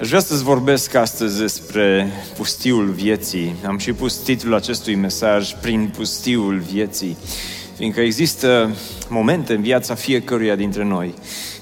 [0.00, 3.54] Aș vrea să-ți vorbesc astăzi despre pustiul vieții.
[3.66, 7.16] Am și pus titlul acestui mesaj prin pustiul vieții,
[7.76, 8.76] fiindcă există
[9.08, 11.14] momente în viața fiecăruia dintre noi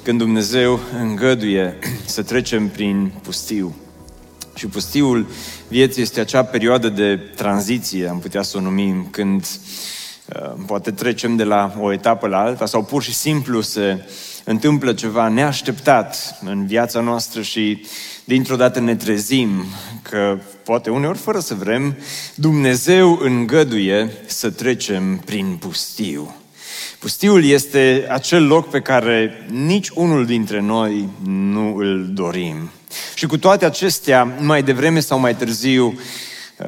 [0.02, 3.76] când Dumnezeu îngăduie să trecem prin pustiu.
[4.54, 5.26] Și pustiul
[5.68, 9.46] vieții este acea perioadă de tranziție, am putea să o numim, când
[10.26, 14.04] uh, poate trecem de la o etapă la alta sau pur și simplu se
[14.48, 17.86] întâmplă ceva neașteptat în viața noastră și
[18.24, 19.64] dintr-o dată ne trezim
[20.02, 21.96] că, poate uneori fără să vrem,
[22.34, 26.34] Dumnezeu îngăduie să trecem prin pustiu.
[26.98, 32.70] Pustiul este acel loc pe care nici unul dintre noi nu îl dorim.
[33.14, 35.86] Și cu toate acestea, mai devreme sau mai târziu,
[36.58, 36.66] uh,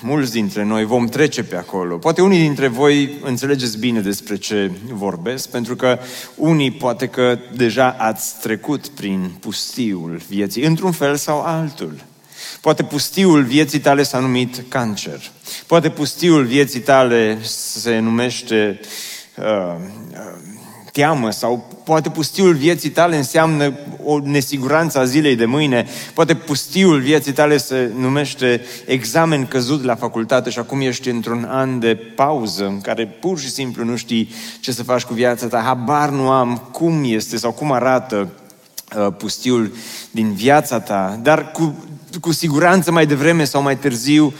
[0.00, 1.96] mulți dintre noi vom trece pe acolo.
[1.96, 5.98] Poate unii dintre voi înțelegeți bine despre ce vorbesc, pentru că
[6.34, 11.94] unii poate că deja ați trecut prin pustiul vieții, într-un fel sau altul.
[12.60, 15.20] Poate pustiul vieții tale s-a numit cancer.
[15.66, 18.80] Poate pustiul vieții tale se numește
[19.36, 19.74] uh,
[20.10, 20.56] uh,
[20.98, 23.72] teamă sau poate pustiul vieții tale înseamnă
[24.04, 29.94] o nesiguranță a zilei de mâine, poate pustiul vieții tale se numește examen căzut la
[29.94, 34.30] facultate și acum ești într-un an de pauză în care pur și simplu nu știi
[34.60, 38.28] ce să faci cu viața ta, habar nu am cum este sau cum arată
[38.96, 39.72] uh, pustiul
[40.10, 41.84] din viața ta, dar cu,
[42.20, 44.32] cu siguranță mai devreme sau mai târziu uh,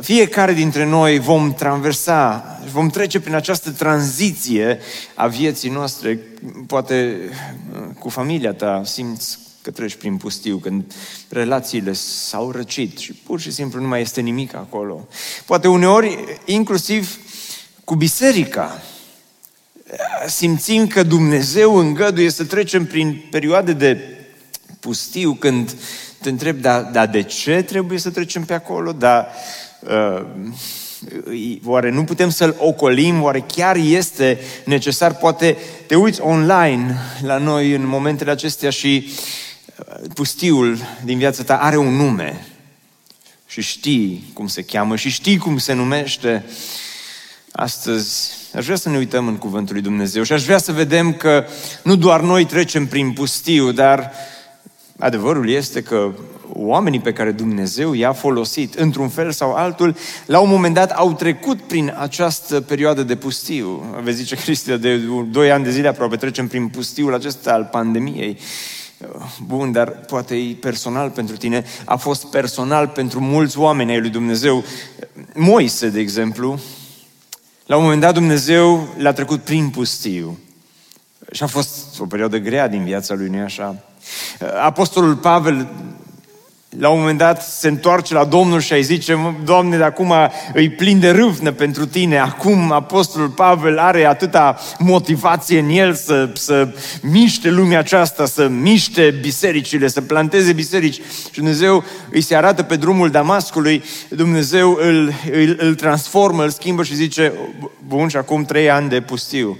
[0.00, 4.78] fiecare dintre noi vom traversa, vom trece prin această tranziție
[5.14, 6.18] a vieții noastre.
[6.66, 7.18] Poate
[7.98, 10.94] cu familia ta simți că treci prin pustiu, când
[11.28, 15.08] relațiile s-au răcit și pur și simplu nu mai este nimic acolo.
[15.46, 17.18] Poate uneori, inclusiv
[17.84, 18.82] cu biserica,
[20.26, 24.00] simțim că Dumnezeu îngăduie să trecem prin perioade de
[24.80, 25.74] pustiu când
[26.20, 28.92] te întreb, dar da, de ce trebuie să trecem pe acolo?
[28.92, 29.71] Dar Uh,
[31.64, 33.22] oare nu putem să-l ocolim?
[33.22, 35.14] Oare chiar este necesar?
[35.14, 35.56] Poate
[35.86, 39.12] te uiți online la noi în momentele acestea și
[39.78, 42.46] uh, pustiul din viața ta are un nume
[43.46, 46.44] și știi cum se cheamă și știi cum se numește.
[47.52, 51.12] Astăzi aș vrea să ne uităm în Cuvântul lui Dumnezeu și aș vrea să vedem
[51.12, 51.44] că
[51.82, 54.12] nu doar noi trecem prin pustiu, dar
[54.98, 56.12] adevărul este că
[56.54, 59.96] oamenii pe care Dumnezeu i-a folosit, într-un fel sau altul,
[60.26, 63.84] la un moment dat au trecut prin această perioadă de pustiu.
[64.02, 68.38] Vezi zice Cristia, de doi ani de zile aproape trecem prin pustiul acesta al pandemiei.
[69.46, 74.10] Bun, dar poate e personal pentru tine, a fost personal pentru mulți oameni ai lui
[74.10, 74.64] Dumnezeu.
[75.34, 76.60] Moise, de exemplu,
[77.66, 80.38] la un moment dat Dumnezeu l-a trecut prin pustiu.
[81.32, 83.76] Și a fost o perioadă grea din viața lui, nu așa?
[84.62, 85.68] Apostolul Pavel
[86.78, 90.12] la un moment dat se întoarce la Domnul și îi zice, Doamne, de acum
[90.52, 92.18] îi plin de râvnă pentru tine.
[92.18, 96.68] Acum Apostolul Pavel are atâta motivație în el să, să
[97.02, 101.00] miște lumea aceasta, să miște bisericile, să planteze biserici.
[101.24, 106.82] Și Dumnezeu îi se arată pe drumul Damascului, Dumnezeu îl, îl, îl transformă, îl schimbă
[106.82, 107.32] și zice,
[107.86, 109.58] bun, și acum trei ani de pustiu.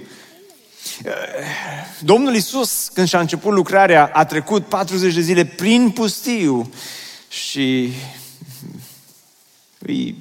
[1.99, 6.69] Domnul Isus, când și-a început lucrarea, a trecut 40 de zile prin pustiu
[7.33, 7.93] și
[9.85, 10.13] e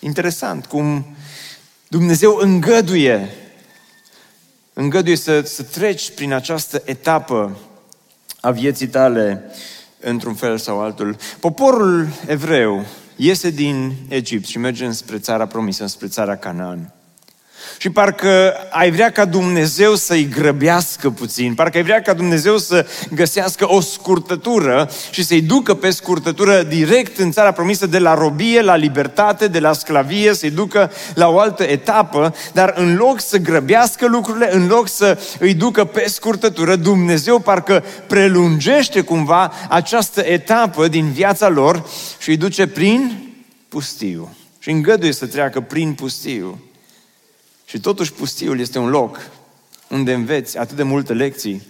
[0.00, 1.16] interesant cum
[1.88, 3.28] Dumnezeu îngăduie,
[4.72, 7.58] îngăduie să, să treci prin această etapă
[8.40, 9.44] a vieții tale
[10.00, 11.16] într-un fel sau altul.
[11.40, 12.84] Poporul evreu
[13.16, 16.94] iese din Egipt și merge spre țara promisă, spre țara Canaan.
[17.78, 22.86] Și parcă ai vrea ca Dumnezeu să-i grăbească puțin, parcă ai vrea ca Dumnezeu să
[23.14, 28.62] găsească o scurtătură și să-i ducă pe scurtătură direct în țara promisă de la robie
[28.62, 33.38] la libertate, de la sclavie, să-i ducă la o altă etapă, dar în loc să
[33.38, 40.88] grăbească lucrurile, în loc să îi ducă pe scurtătură, Dumnezeu parcă prelungește cumva această etapă
[40.88, 43.26] din viața lor și îi duce prin
[43.68, 44.36] pustiu.
[44.58, 46.58] Și îngăduie să treacă prin pustiu.
[47.68, 49.20] Și totuși pustiul este un loc
[49.88, 51.62] unde înveți atât de multe lecții.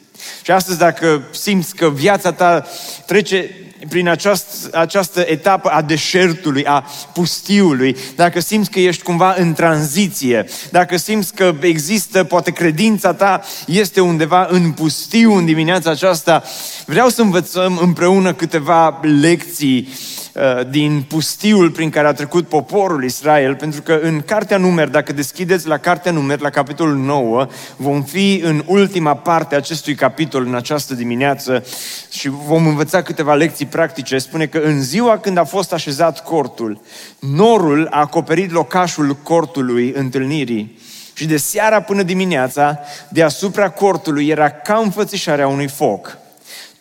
[0.43, 2.67] Și astăzi dacă simți că viața ta
[3.07, 3.51] trece
[3.89, 10.47] prin această, această etapă a deșertului, a pustiului, dacă simți că ești cumva în tranziție,
[10.71, 16.43] dacă simți că există, poate credința ta este undeva în pustiu în dimineața aceasta,
[16.87, 20.26] vreau să învățăm împreună câteva lecții Uh,
[20.71, 25.67] din pustiul prin care a trecut poporul Israel, pentru că în Cartea Numer, dacă deschideți
[25.67, 27.47] la Cartea Numer, la capitolul 9,
[27.77, 31.65] vom fi în ultima parte a acestui capitol în această dimineață
[32.11, 34.19] și vom învăța câteva lecții practice.
[34.19, 36.81] Spune că în ziua când a fost așezat cortul,
[37.19, 40.79] norul a acoperit locașul cortului întâlnirii
[41.13, 42.79] și de seara până dimineața,
[43.09, 46.19] deasupra cortului era ca înfățișarea unui foc.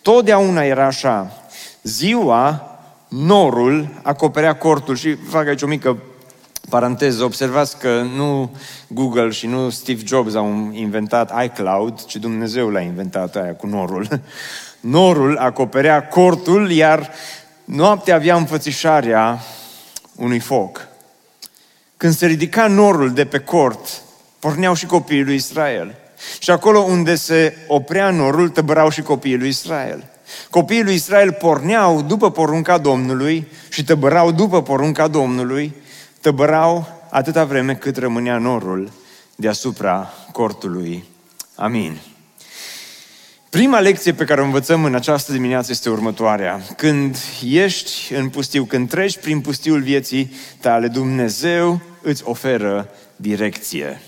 [0.01, 1.31] Totdeauna era așa.
[1.83, 2.69] Ziua
[3.07, 5.97] norul acoperea cortul și fac aici o mică
[6.69, 8.55] paranteză, observați că nu
[8.87, 14.07] Google și nu Steve Jobs au inventat iCloud, ci Dumnezeu l-a inventat aia cu norul.
[14.79, 17.11] Norul acoperea cortul, iar
[17.65, 19.39] noaptea avea înfățișarea
[20.15, 20.87] unui foc.
[21.97, 24.01] Când se ridica norul de pe cort,
[24.39, 25.95] porneau și copiii lui Israel.
[26.39, 30.14] Și acolo unde se oprea norul, tăbărau și copiii lui Israel.
[30.50, 35.74] Copiii lui Israel porneau după porunca Domnului și tăbărau după porunca Domnului,
[36.22, 38.92] tăbărau atâta vreme cât rămânea norul
[39.36, 41.04] deasupra cortului.
[41.56, 41.98] Amin.
[43.50, 46.62] Prima lecție pe care o învățăm în această dimineață este următoarea.
[46.77, 47.18] Când
[47.50, 54.01] ești în pustiu, când treci prin pustiul vieții tale, Dumnezeu îți oferă direcție.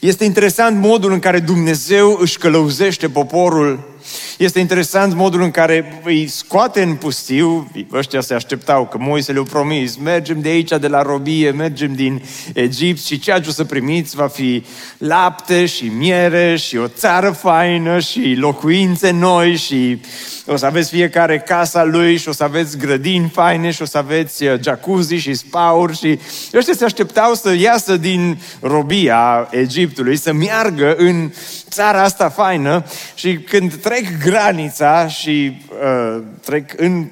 [0.00, 3.97] Este interesant modul în care Dumnezeu își călăuzește poporul
[4.38, 9.42] este interesant modul în care îi scoate în pustiu, ăștia se așteptau că Moise le-a
[9.42, 12.22] promis, mergem de aici, de la robie, mergem din
[12.54, 14.64] Egipt și ceea ce o să primiți va fi
[14.98, 20.00] lapte și miere și o țară faină și locuințe noi și
[20.46, 23.98] o să aveți fiecare casa lui și o să aveți grădini faine și o să
[23.98, 25.96] aveți uh, jacuzzi și spauri.
[25.96, 26.18] Și
[26.54, 31.30] ăștia se așteptau să iasă din robia Egiptului, să meargă în
[31.78, 32.84] țara asta faină
[33.14, 37.06] și când trec granița și uh, trec în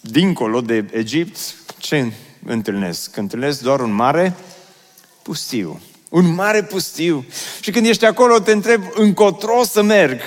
[0.00, 1.38] dincolo de Egipt,
[1.78, 2.12] ce
[2.46, 3.16] întâlnesc?
[3.16, 4.34] Întâlnesc doar un mare
[5.22, 5.80] pustiu.
[6.10, 7.24] Un mare pustiu.
[7.60, 10.20] Și când ești acolo, te întreb încotro să merg.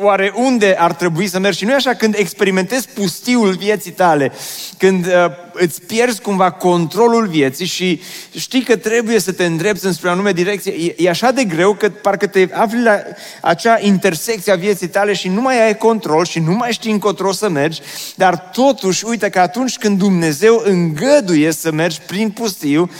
[0.00, 1.54] Oare unde ar trebui să merg?
[1.54, 4.32] Și nu e așa când experimentezi pustiul vieții tale,
[4.78, 5.12] când uh,
[5.52, 8.00] îți pierzi cumva controlul vieții și
[8.36, 11.74] știi că trebuie să te îndrepți înspre o anume direcție, e, e așa de greu
[11.74, 12.98] că parcă te afli la
[13.40, 17.32] acea intersecție a vieții tale și nu mai ai control și nu mai știi încotro
[17.32, 17.80] să mergi,
[18.14, 22.90] dar totuși, uite că atunci când Dumnezeu îngăduie să mergi prin pustiu,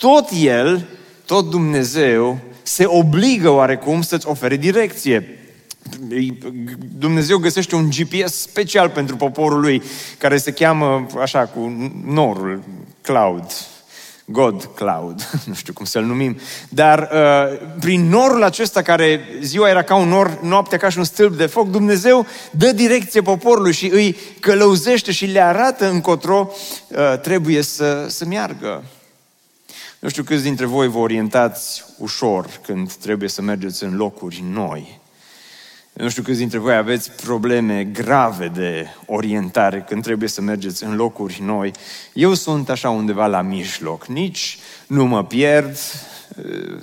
[0.00, 0.86] tot El
[1.26, 5.38] tot Dumnezeu se obligă oarecum să-ți ofere direcție.
[6.98, 9.82] Dumnezeu găsește un GPS special pentru poporul lui,
[10.18, 12.62] care se cheamă așa cu norul,
[13.00, 13.46] cloud,
[14.24, 16.36] God Cloud, nu știu cum să-l numim,
[16.68, 21.04] dar uh, prin norul acesta care ziua era ca un nor, noaptea ca și un
[21.04, 26.50] stâlp de foc, Dumnezeu dă direcție poporului și îi călăuzește și le arată încotro
[26.88, 28.84] uh, trebuie să, să meargă.
[30.02, 35.00] Nu știu câți dintre voi vă orientați ușor când trebuie să mergeți în locuri noi.
[35.92, 40.96] Nu știu câți dintre voi aveți probleme grave de orientare când trebuie să mergeți în
[40.96, 41.72] locuri noi.
[42.12, 44.06] Eu sunt așa undeva la mijloc.
[44.06, 45.76] Nici nu mă pierd
[46.36, 46.76] eh,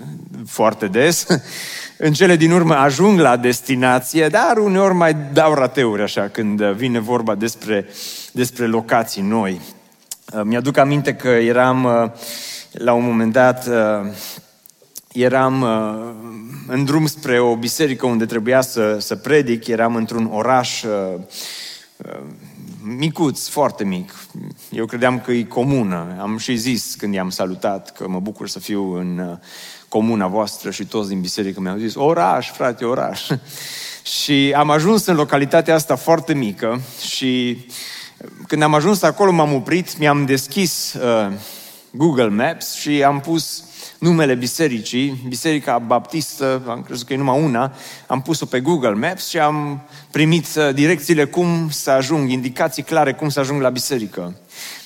[0.46, 1.26] foarte des.
[1.98, 7.00] În cele din urmă ajung la destinație, dar uneori mai dau rateuri așa când vine
[7.00, 7.88] vorba despre,
[8.32, 9.62] despre locații noi.
[10.34, 12.12] Eh, mi-aduc aminte că eram eh,
[12.72, 14.12] la un moment dat uh,
[15.14, 16.14] eram uh,
[16.68, 21.20] în drum spre o biserică unde trebuia să, să predic, eram într-un oraș uh,
[22.84, 24.14] micuț, foarte mic.
[24.72, 26.18] Eu credeam că e comună.
[26.20, 29.40] Am și zis când i-am salutat că mă bucur să fiu în
[29.88, 33.28] comuna voastră și toți din biserică mi-au zis oraș, frate, oraș.
[34.22, 37.66] și am ajuns în localitatea asta foarte mică și
[38.48, 41.34] când am ajuns acolo m-am oprit, mi-am deschis uh,
[41.92, 43.64] Google Maps și am pus
[44.00, 47.74] numele bisericii, Biserica Baptistă, am crezut că e numai una,
[48.08, 49.82] am pus-o pe Google Maps și am
[50.12, 54.36] primit uh, direcțiile cum să ajung, indicații clare cum să ajung la biserică.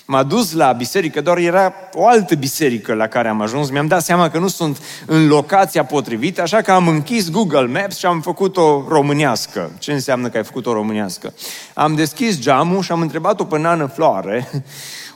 [0.06, 3.70] M-a dus la biserică, doar era o altă biserică la care am ajuns.
[3.70, 7.98] Mi-am dat seama că nu sunt în locația potrivită, așa că am închis Google Maps
[7.98, 9.72] și am făcut-o românească.
[9.80, 11.34] Ce înseamnă că ai făcut-o românească?
[11.74, 14.64] Am deschis geamul și am întrebat-o pe Nană Floare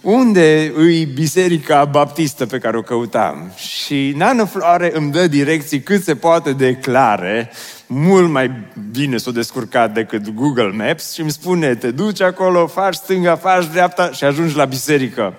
[0.09, 3.51] unde îi biserica baptistă pe care o căutam?
[3.55, 7.51] Și Nană Floare îmi dă direcții cât se poate de clare
[7.87, 8.51] mult mai
[8.91, 13.65] bine s-o descurcat decât Google Maps și îmi spune, te duci acolo, faci stânga, faci
[13.65, 15.33] dreapta și ajungi la biserică.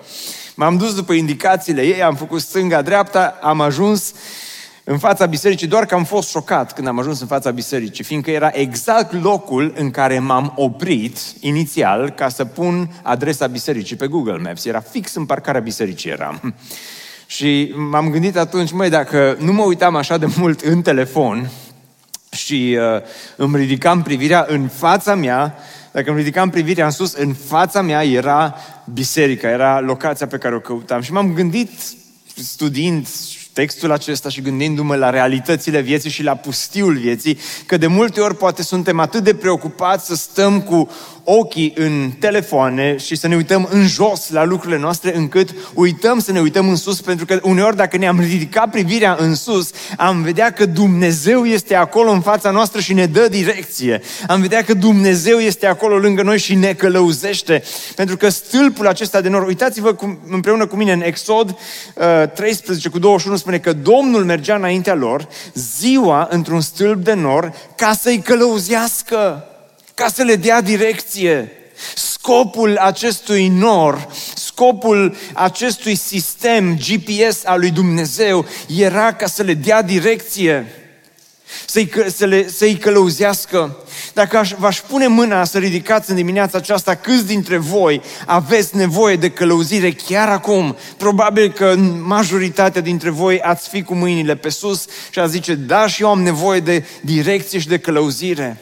[0.55, 4.13] M-am dus după indicațiile ei, am făcut stânga, dreapta, am ajuns
[4.91, 8.31] în fața bisericii, doar că am fost șocat când am ajuns în fața bisericii, fiindcă
[8.31, 14.37] era exact locul în care m-am oprit inițial ca să pun adresa bisericii pe Google
[14.37, 14.65] Maps.
[14.65, 16.53] Era fix în parcarea bisericii eram.
[17.25, 21.49] Și m-am gândit atunci, măi, dacă nu mă uitam așa de mult în telefon
[22.31, 23.01] și uh,
[23.35, 25.55] îmi ridicam privirea în fața mea,
[25.91, 28.55] dacă îmi ridicam privirea în sus, în fața mea era
[28.93, 31.01] biserica, era locația pe care o căutam.
[31.01, 31.69] Și m-am gândit,
[32.35, 33.07] studiind
[33.59, 38.35] textul acesta și gândindu-mă la realitățile vieții și la pustiul vieții, că de multe ori
[38.35, 40.89] poate suntem atât de preocupați să stăm cu
[41.31, 46.31] ochii în telefoane și să ne uităm în jos la lucrurile noastre, încât uităm să
[46.31, 50.51] ne uităm în sus, pentru că uneori dacă ne-am ridicat privirea în sus, am vedea
[50.51, 54.01] că Dumnezeu este acolo în fața noastră și ne dă direcție.
[54.27, 57.63] Am vedea că Dumnezeu este acolo lângă noi și ne călăuzește.
[57.95, 62.89] Pentru că stâlpul acesta de nor, uitați-vă cum, împreună cu mine în Exod uh, 13
[62.89, 68.17] cu 21 spune că Domnul mergea înaintea lor ziua într-un stâlp de nor ca să-i
[68.17, 69.43] călăuzească
[69.99, 71.51] ca să le dea direcție.
[71.95, 78.45] Scopul acestui nor, scopul acestui sistem GPS al lui Dumnezeu
[78.77, 80.65] era ca să le dea direcție,
[81.65, 83.77] să-i, să le, să-i călăuzească.
[84.13, 89.15] Dacă aș, v-aș pune mâna să ridicați în dimineața aceasta, câți dintre voi aveți nevoie
[89.15, 90.77] de călăuzire chiar acum?
[90.97, 95.87] Probabil că majoritatea dintre voi ați fi cu mâinile pe sus și ați zice, da,
[95.87, 98.57] și eu am nevoie de direcție și de călăuzire.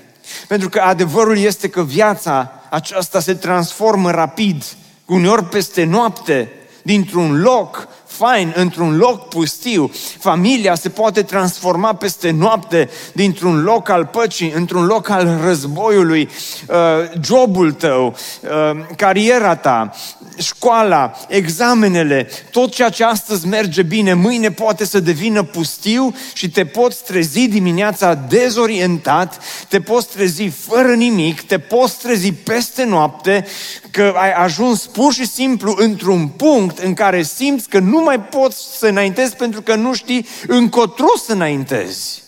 [0.48, 4.64] Pentru că adevărul este că viața aceasta se transformă rapid,
[5.06, 9.92] uneori peste noapte, dintr-un loc fain, într-un loc pustiu.
[10.20, 16.30] Familia se poate transforma peste noapte dintr-un loc al păcii, într-un loc al războiului.
[16.68, 16.76] Uh,
[17.22, 19.92] jobul tău, uh, cariera ta,
[20.38, 26.66] școala, examenele, tot ceea ce astăzi merge bine, mâine poate să devină pustiu și te
[26.66, 33.46] poți trezi dimineața dezorientat, te poți trezi fără nimic, te poți trezi peste noapte,
[33.92, 38.78] că ai ajuns pur și simplu într-un punct în care simți că nu mai poți
[38.78, 42.24] să înaintezi pentru că nu știi încotro să înaintezi.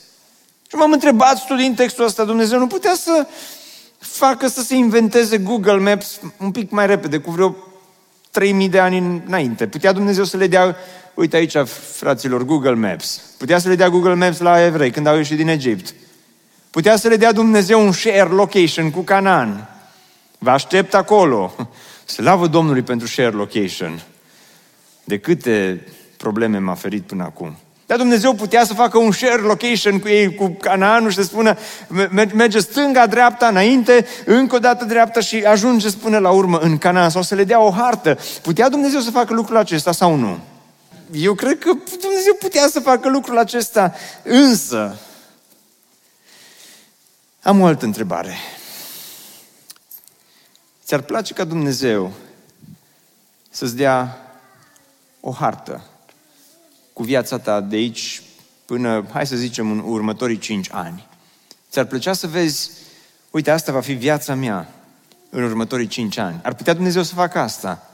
[0.70, 3.28] Și m-am întrebat studiind textul ăsta, Dumnezeu nu putea să
[4.00, 7.56] facă să se inventeze Google Maps un pic mai repede, cu vreo
[8.32, 9.68] 3000 de ani înainte.
[9.68, 10.76] Putea Dumnezeu să le dea,
[11.14, 11.56] uite aici,
[11.96, 13.22] fraților, Google Maps.
[13.38, 15.94] Putea să le dea Google Maps la evrei când au ieșit din Egipt.
[16.70, 19.70] Putea să le dea Dumnezeu un share location cu Canaan.
[20.38, 21.56] Vă aștept acolo.
[22.16, 24.04] Slavă Domnului pentru share location.
[25.10, 25.84] De câte
[26.18, 27.56] probleme m-a ferit până acum.
[27.86, 31.58] Dar Dumnezeu putea să facă un share location cu ei, cu Canaanul și să spună
[32.34, 37.10] merge stânga, dreapta, înainte, încă o dată dreapta și ajunge până la urmă în Canaan
[37.10, 38.18] sau să le dea o hartă.
[38.42, 40.40] Putea Dumnezeu să facă lucrul acesta sau nu?
[41.12, 45.00] Eu cred că Dumnezeu putea să facă lucrul acesta, însă
[47.42, 48.34] am o altă întrebare.
[50.86, 52.12] Ți-ar place ca Dumnezeu
[53.50, 54.24] să-ți dea
[55.20, 55.82] o hartă
[56.94, 58.22] cu viața ta de aici
[58.66, 61.08] până, hai să zicem, în următorii cinci ani.
[61.72, 62.72] Ți-ar plăcea să vezi,
[63.32, 64.68] uite, asta va fi viața mea
[65.30, 66.40] în următorii cinci ani.
[66.44, 67.90] Ar putea Dumnezeu să facă asta.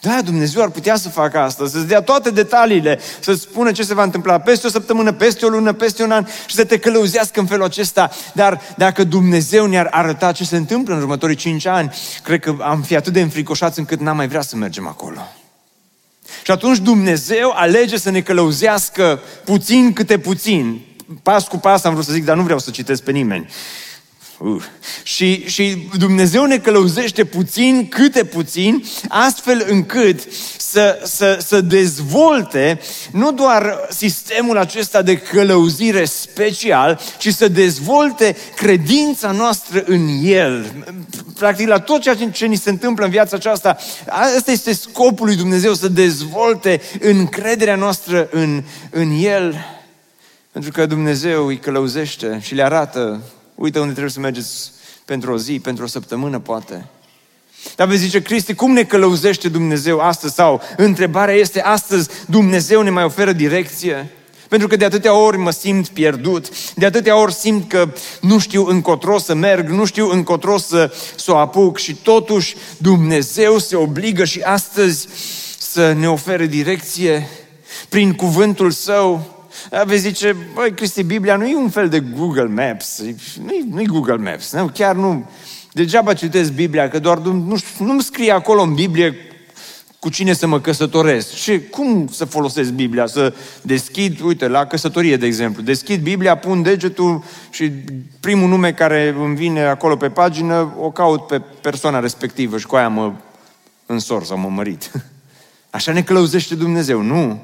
[0.00, 3.94] Da, Dumnezeu ar putea să facă asta, să-ți dea toate detaliile, să-ți spună ce se
[3.94, 7.40] va întâmpla peste o săptămână, peste o lună, peste un an și să te călăuzească
[7.40, 8.10] în felul acesta.
[8.34, 12.82] Dar dacă Dumnezeu ne-ar arăta ce se întâmplă în următorii cinci ani, cred că am
[12.82, 15.20] fi atât de înfricoșați încât n-am mai vrea să mergem acolo.
[16.44, 20.80] Și atunci Dumnezeu alege să ne călăuzească puțin câte puțin.
[21.22, 23.48] Pas cu pas am vrut să zic, dar nu vreau să citesc pe nimeni.
[24.38, 24.62] Uh.
[25.02, 30.20] Și, și Dumnezeu ne călăuzește puțin, câte puțin, astfel încât
[30.58, 32.80] să, să, să dezvolte
[33.12, 40.72] nu doar sistemul acesta de călăuzire special, ci să dezvolte credința noastră în El.
[41.38, 43.76] Practic, la tot ceea ce ni se întâmplă în viața aceasta,
[44.34, 49.66] asta este scopul lui Dumnezeu, să dezvolte încrederea noastră în, în El.
[50.52, 53.22] Pentru că Dumnezeu îi călăuzește și le arată
[53.56, 54.70] Uite unde trebuie să mergeți
[55.04, 56.86] pentru o zi, pentru o săptămână, poate.
[57.76, 60.34] Dar vezi zice, Cristi, cum ne călăuzește Dumnezeu astăzi?
[60.34, 64.10] Sau întrebarea este, astăzi Dumnezeu ne mai oferă direcție?
[64.48, 68.66] Pentru că de atâtea ori mă simt pierdut, de atâtea ori simt că nu știu
[68.66, 74.24] încotro să merg, nu știu încotro să, să o apuc și totuși Dumnezeu se obligă
[74.24, 75.08] și astăzi
[75.58, 77.28] să ne ofere direcție
[77.88, 79.35] prin cuvântul Său,
[79.84, 83.02] Vezi zice, băi, Cristi, Biblia nu e un fel de Google Maps,
[83.44, 85.30] nu-i, nu Google Maps, nu, chiar nu.
[85.72, 89.14] Degeaba citesc Biblia, că doar nu, nu-mi scrie acolo în Biblie
[89.98, 91.34] cu cine să mă căsătoresc.
[91.34, 93.06] Și cum să folosesc Biblia?
[93.06, 97.70] Să deschid, uite, la căsătorie, de exemplu, deschid Biblia, pun degetul și
[98.20, 102.76] primul nume care îmi vine acolo pe pagină, o caut pe persoana respectivă și cu
[102.76, 103.12] aia mă
[103.86, 104.90] însor sau mă mărit.
[105.70, 107.42] Așa ne călăuzește Dumnezeu, nu?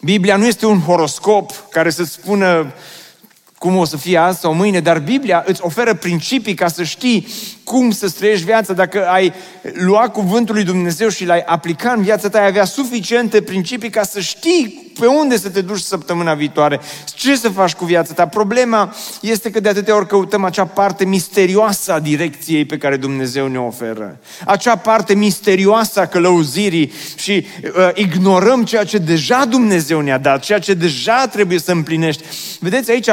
[0.00, 2.72] Biblia nu este un horoscop care să spună
[3.58, 7.26] cum o să fie azi sau mâine, dar Biblia îți oferă principii ca să știi
[7.64, 8.72] cum să trăiești viața.
[8.72, 9.32] Dacă ai
[9.74, 14.02] lua cuvântul lui Dumnezeu și l-ai aplica în viața ta, ai avea suficiente principii ca
[14.02, 16.80] să știi pe unde să te duci săptămâna viitoare,
[17.14, 18.26] ce să faci cu viața ta.
[18.26, 23.46] Problema este că de atâtea ori căutăm acea parte misterioasă a direcției pe care Dumnezeu
[23.46, 24.18] ne oferă.
[24.46, 30.58] Acea parte misterioasă a călăuzirii și uh, ignorăm ceea ce deja Dumnezeu ne-a dat, ceea
[30.58, 32.22] ce deja trebuie să împlinești.
[32.60, 33.08] Vedeți aici,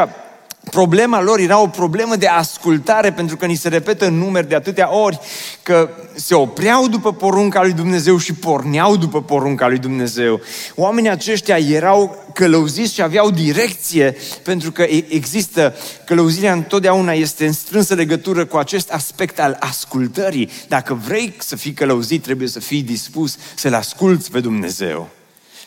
[0.71, 4.55] Problema lor era o problemă de ascultare, pentru că ni se repetă în numeri de
[4.55, 5.19] atâtea ori
[5.63, 10.41] că se opreau după porunca lui Dumnezeu și porneau după porunca lui Dumnezeu.
[10.75, 17.93] Oamenii aceștia erau călăuziți și aveau direcție, pentru că există, călăuzirea întotdeauna este în strânsă
[17.93, 20.49] legătură cu acest aspect al ascultării.
[20.67, 25.09] Dacă vrei să fii călăuzit, trebuie să fii dispus să-L asculți pe Dumnezeu.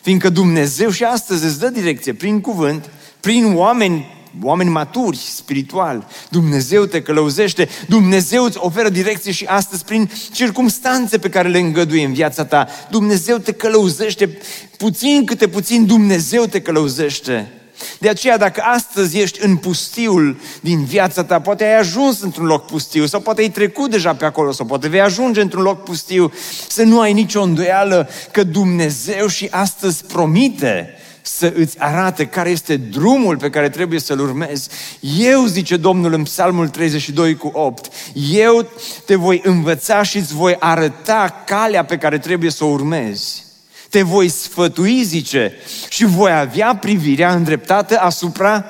[0.01, 2.89] Fiindcă Dumnezeu și astăzi îți dă direcție prin cuvânt,
[3.19, 6.07] prin oameni oameni maturi, spiritual.
[6.29, 12.05] Dumnezeu te călăuzește, Dumnezeu îți oferă direcție și astăzi prin circumstanțe pe care le îngăduie
[12.05, 12.67] în viața ta.
[12.89, 14.37] Dumnezeu te călăuzește,
[14.77, 17.51] puțin câte puțin Dumnezeu te călăuzește.
[17.99, 22.65] De aceea, dacă astăzi ești în pustiul din viața ta, poate ai ajuns într-un loc
[22.65, 26.33] pustiu, sau poate ai trecut deja pe acolo, sau poate vei ajunge într-un loc pustiu,
[26.67, 30.98] să nu ai nicio îndoială că Dumnezeu și astăzi promite
[31.37, 34.69] să îți arate care este drumul pe care trebuie să-l urmezi.
[35.17, 37.93] Eu, zice Domnul în Psalmul 32 cu 8,
[38.31, 38.69] eu
[39.05, 43.43] te voi învăța și îți voi arăta calea pe care trebuie să o urmezi.
[43.89, 45.53] Te voi sfătui, zice,
[45.89, 48.65] și voi avea privirea îndreptată asupra,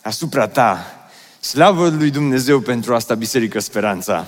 [0.00, 0.86] asupra ta.
[1.40, 4.26] Slavă lui Dumnezeu pentru asta, Biserică Speranța.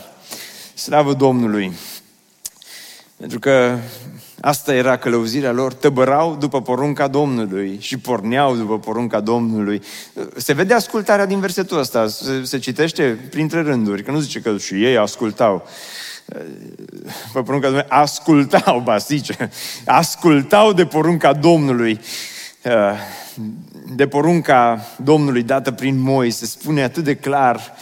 [0.75, 1.73] Slavă Domnului.
[3.17, 3.79] Pentru că
[4.40, 9.83] Asta era călăuzirea lor, tăbărau după porunca Domnului și porneau după porunca Domnului.
[10.37, 14.57] Se vede ascultarea din versetul ăsta, se, se citește printre rânduri, că nu zice că
[14.57, 15.66] și ei ascultau.
[17.33, 19.51] Pe porunca Domnului, ascultau, ba zice,
[19.85, 22.01] ascultau de porunca Domnului
[23.94, 27.74] de porunca Domnului dată prin Moi, se spune atât de clar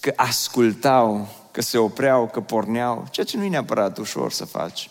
[0.00, 4.90] că ascultau, că se opreau, că porneau, ceea ce nu e neapărat ușor să faci.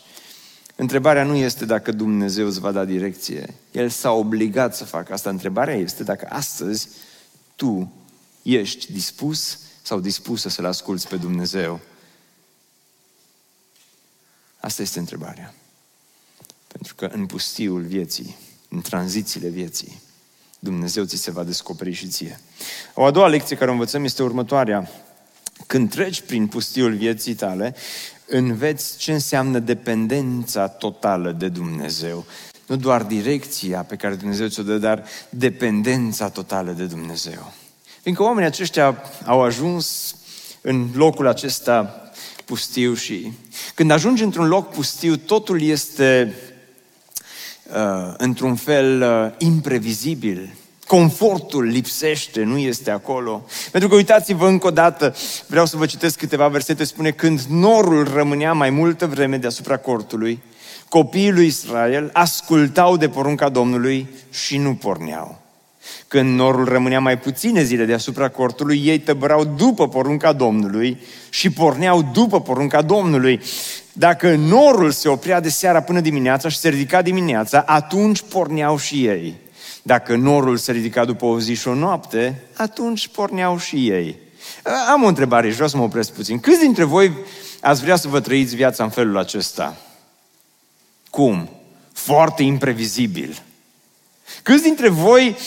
[0.79, 3.53] Întrebarea nu este dacă Dumnezeu îți va da direcție.
[3.71, 5.29] El s-a obligat să facă asta.
[5.29, 6.87] Întrebarea este dacă astăzi
[7.55, 7.91] tu
[8.41, 11.79] ești dispus sau dispusă să-L asculți pe Dumnezeu.
[14.59, 15.53] Asta este întrebarea.
[16.67, 18.35] Pentru că în pustiul vieții,
[18.69, 20.01] în tranzițiile vieții,
[20.59, 22.39] Dumnezeu ți se va descoperi și ție.
[22.93, 24.89] O a doua lecție care o învățăm este următoarea.
[25.67, 27.75] Când treci prin pustiul vieții tale,
[28.29, 32.25] înveți ce înseamnă dependența totală de Dumnezeu.
[32.65, 37.53] Nu doar direcția pe care Dumnezeu ți-o dă, dar dependența totală de Dumnezeu.
[38.01, 40.15] Fiindcă oamenii aceștia au ajuns
[40.61, 42.11] în locul acesta
[42.45, 43.31] pustiu și
[43.75, 46.35] când ajungi într-un loc pustiu, totul este
[47.73, 50.53] uh, într-un fel uh, imprevizibil.
[50.89, 53.45] Confortul lipsește, nu este acolo.
[53.71, 55.15] Pentru că uitați-vă încă o dată,
[55.47, 60.41] vreau să vă citesc câteva versete, spune când norul rămânea mai multă vreme deasupra cortului,
[60.87, 65.41] copiii lui Israel ascultau de porunca Domnului și nu porneau.
[66.07, 70.99] Când norul rămânea mai puține zile deasupra cortului, ei tăbărau după porunca Domnului
[71.29, 73.41] și porneau după porunca Domnului.
[73.93, 79.05] Dacă norul se oprea de seara până dimineața și se ridica dimineața, atunci porneau și
[79.05, 79.47] ei.
[79.89, 84.17] Dacă norul se ridica după o zi și o noapte, atunci porneau și ei.
[84.91, 86.39] Am o întrebare și vreau să mă opresc puțin.
[86.39, 87.13] Câți dintre voi
[87.61, 89.75] ați vrea să vă trăiți viața în felul acesta?
[91.09, 91.49] Cum?
[91.93, 93.41] Foarte imprevizibil.
[94.43, 95.37] Câți dintre voi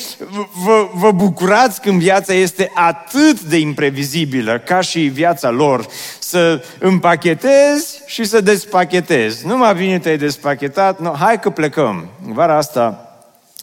[0.64, 5.86] vă, vă bucurați când viața este atât de imprevizibilă ca și viața lor?
[6.18, 9.46] Să împachetezi și să despachetezi.
[9.46, 12.08] Nu mai bine te-ai despachetat, no, hai că plecăm.
[12.20, 13.06] Vara asta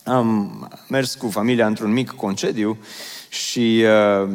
[0.10, 2.78] am mers cu familia într-un mic concediu
[3.30, 3.84] și
[4.24, 4.30] uh,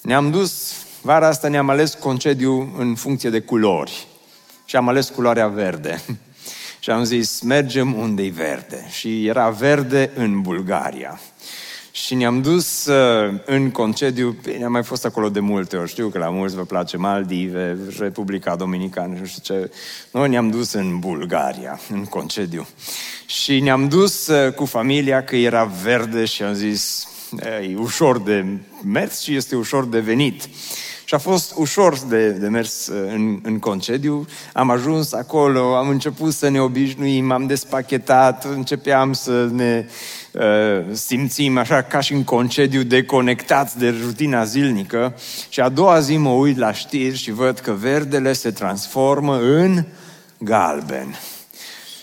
[0.00, 4.06] ne-am dus, vara asta ne-am ales concediu în funcție de culori
[4.64, 6.02] și am ales culoarea verde.
[6.80, 8.86] Și am zis, mergem unde e verde.
[8.90, 11.20] Și era verde în Bulgaria.
[11.94, 16.08] Și ne-am dus uh, în concediu, bine, am mai fost acolo de multe ori, știu
[16.08, 19.70] că la mulți vă place Maldive, Republica Dominicană, nu știu ce.
[20.10, 22.66] Noi ne-am dus în Bulgaria, în concediu.
[23.26, 27.08] Și ne-am dus uh, cu familia că era verde și am zis,
[27.70, 28.46] e ușor de
[28.84, 30.48] mers și este ușor de venit.
[31.04, 34.26] Și a fost ușor de, de mers uh, în, în concediu.
[34.52, 40.20] Am ajuns acolo, am început să ne obișnuim, am despachetat, începeam să ne uh,
[40.92, 45.14] simțim așa ca și în concediu deconectați de rutina zilnică.
[45.48, 49.84] Și a doua zi mă uit la știri și văd că verdele se transformă în
[50.38, 51.18] galben.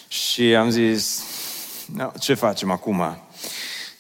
[0.08, 1.24] Și am zis,
[1.96, 3.18] no, ce facem acum?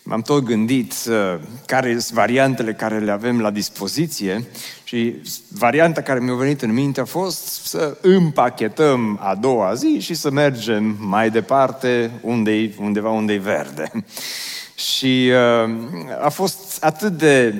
[0.04, 4.48] M-am tot gândit uh, care sunt variantele care le avem la dispoziție
[4.90, 5.16] și
[5.48, 10.32] varianta care mi-a venit în minte a fost să împachetăm a doua zi și să
[10.32, 13.92] mergem mai departe unde undeva unde e verde.
[14.76, 15.32] Și
[15.66, 15.76] uh,
[16.22, 17.56] a fost atât de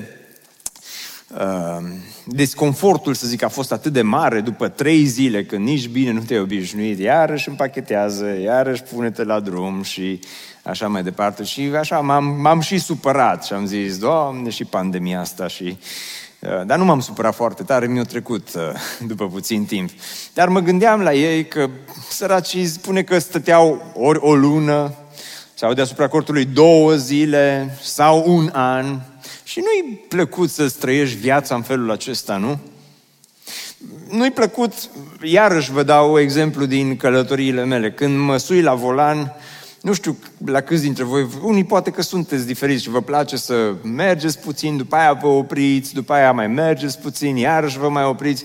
[1.28, 1.86] uh,
[2.24, 6.20] desconfortul, să zic, a fost atât de mare după trei zile, când nici bine nu
[6.20, 10.20] te-ai obișnuit, iarăși împachetează, iarăși pune-te la drum și
[10.62, 11.44] așa mai departe.
[11.44, 15.78] Și așa m-am, m-am și supărat și am zis, Doamne, și pandemia asta și...
[16.40, 18.62] Uh, dar nu m-am supărat foarte tare, mi-a trecut uh,
[19.10, 19.90] după puțin timp.
[20.34, 21.70] Dar mă gândeam la ei că
[22.10, 24.94] săracii spune că stăteau ori o lună
[25.54, 29.00] sau deasupra cortului două zile sau un an
[29.44, 32.58] și nu-i plăcut să trăiești viața în felul acesta, nu?
[34.10, 34.72] Nu-i plăcut,
[35.22, 39.32] iarăși vă dau exemplu din călătoriile mele, când mă sui la volan,
[39.80, 43.74] nu știu la câți dintre voi, unii poate că sunteți diferiți și vă place să
[43.82, 48.44] mergeți puțin, după aia vă opriți, după aia mai mergeți puțin, iarăși vă mai opriți.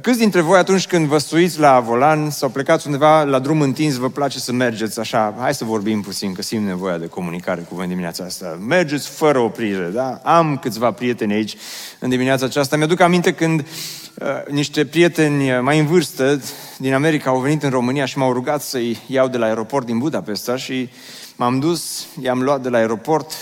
[0.00, 3.94] Câți dintre voi atunci când vă suiți la volan sau plecați undeva la drum întins,
[3.94, 5.34] vă place să mergeți așa?
[5.38, 8.58] Hai să vorbim puțin, că simt nevoia de comunicare cu voi în dimineața asta.
[8.66, 10.20] Mergeți fără oprire, da?
[10.24, 11.56] Am câțiva prieteni aici
[11.98, 12.76] în dimineața aceasta.
[12.76, 16.40] Mi-aduc aminte când uh, niște prieteni mai în vârstă
[16.78, 19.98] din America au venit în România și m-au rugat să-i iau de la aeroport din
[19.98, 20.88] Budapesta și
[21.36, 23.32] m-am dus, i-am luat de la aeroport,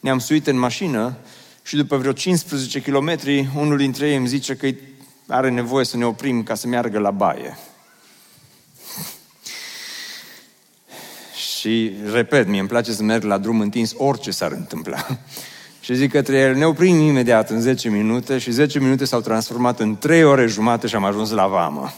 [0.00, 1.16] ne-am suit în mașină
[1.62, 3.18] și după vreo 15 km,
[3.56, 4.66] unul dintre ei îmi zice că
[5.28, 7.58] are nevoie să ne oprim ca să meargă la baie.
[11.58, 15.06] Și, repet, mie îmi place să merg la drum întins orice s-ar întâmpla.
[15.80, 19.80] Și zic către el, ne oprim imediat în 10 minute și 10 minute s-au transformat
[19.80, 21.92] în 3 ore jumate și am ajuns la vamă.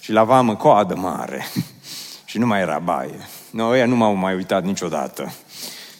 [0.00, 1.46] Și la vamă coadă mare.
[2.24, 3.28] și nu mai era baie.
[3.50, 5.32] Noi ăia nu m-au mai uitat niciodată.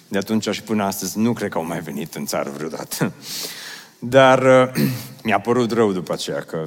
[0.08, 3.12] De atunci și până astăzi nu cred că au mai venit în țară vreodată.
[4.00, 4.82] Dar uh,
[5.24, 6.66] mi-a părut rău după aceea că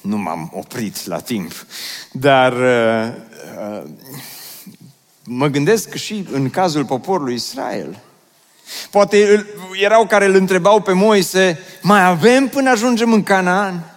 [0.00, 1.66] nu m-am oprit la timp.
[2.12, 3.12] Dar uh,
[3.58, 3.82] uh,
[5.24, 7.98] mă gândesc că și în cazul poporului Israel,
[8.90, 13.91] poate erau care îl întrebau pe Moise, mai avem până ajungem în Canaan?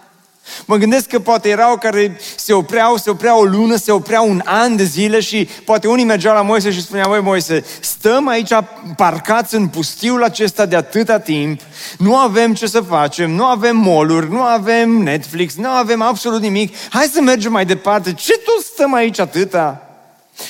[0.64, 4.40] Mă gândesc că poate erau care se opreau, se opreau o lună, se opreau un
[4.44, 8.52] an de zile și poate unii mergeau la Moise și spuneau, voi Moise, stăm aici
[8.96, 11.60] parcați în pustiul acesta de atâta timp,
[11.98, 16.74] nu avem ce să facem, nu avem moluri, nu avem Netflix, nu avem absolut nimic,
[16.90, 19.80] hai să mergem mai departe, ce tot stăm aici atâta?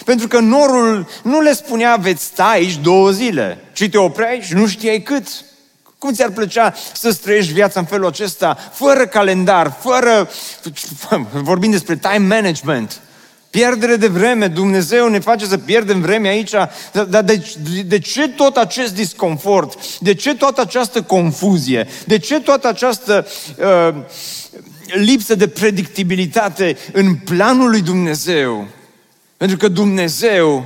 [0.05, 4.55] Pentru că norul nu le spunea, veți sta aici două zile, ci te opreai și
[4.55, 5.27] nu știai cât.
[6.07, 10.31] Cum ți-ar plăcea să trăiești viața în felul acesta, fără calendar, fără...
[11.33, 13.01] Vorbim despre time management.
[13.51, 16.51] Pierdere de vreme, Dumnezeu ne face să pierdem vreme aici,
[17.09, 19.99] dar de, de, de ce tot acest disconfort?
[19.99, 21.89] De ce toată această confuzie?
[22.05, 23.27] De ce toată această
[23.59, 23.95] uh,
[24.87, 28.67] lipsă de predictibilitate în planul lui Dumnezeu?
[29.37, 30.65] Pentru că Dumnezeu,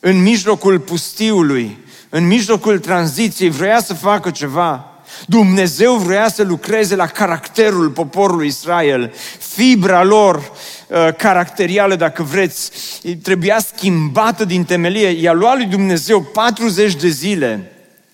[0.00, 1.84] în mijlocul pustiului,
[2.16, 4.90] în mijlocul tranziției, vrea să facă ceva.
[5.26, 9.12] Dumnezeu vrea să lucreze la caracterul poporului Israel.
[9.38, 12.70] Fibra lor uh, caracterială, dacă vreți,
[13.22, 15.08] trebuia schimbată din temelie.
[15.08, 17.72] I-a luat lui Dumnezeu 40 de zile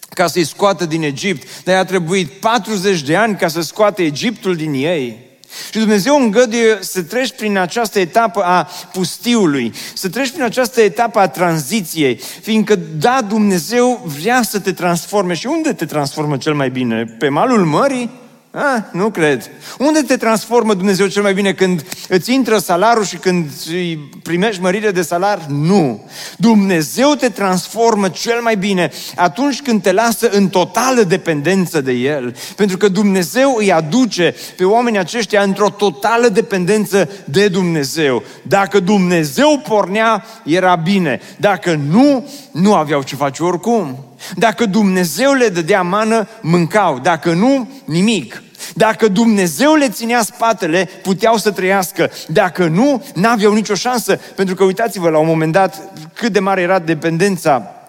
[0.09, 4.57] ca să-i scoată din Egipt, dar i-a trebuit 40 de ani ca să scoate Egiptul
[4.57, 5.32] din ei.
[5.73, 11.19] Și Dumnezeu îngăduie să treci prin această etapă a pustiului, să treci prin această etapă
[11.19, 15.35] a tranziției, fiindcă, da, Dumnezeu vrea să te transforme.
[15.35, 17.05] Și unde te transformă cel mai bine?
[17.19, 18.11] Pe malul mării?
[18.55, 19.51] A, nu cred.
[19.79, 21.53] Unde te transformă Dumnezeu cel mai bine?
[21.53, 25.47] Când îți intră salarul și când îi primești mărire de salar?
[25.49, 26.11] Nu.
[26.37, 32.37] Dumnezeu te transformă cel mai bine atunci când te lasă în totală dependență de El.
[32.57, 38.23] Pentru că Dumnezeu îi aduce pe oamenii aceștia într-o totală dependență de Dumnezeu.
[38.43, 41.21] Dacă Dumnezeu pornea, era bine.
[41.37, 44.12] Dacă nu, nu aveau ce face oricum.
[44.37, 46.99] Dacă Dumnezeu le dădea mană, mâncau.
[46.99, 48.43] Dacă nu, nimic.
[48.75, 52.11] Dacă Dumnezeu le ținea spatele, puteau să trăiască.
[52.29, 54.21] Dacă nu, n-aveau nicio șansă.
[54.35, 55.81] Pentru că uitați-vă la un moment dat
[56.15, 57.82] cât de mare era dependența uh,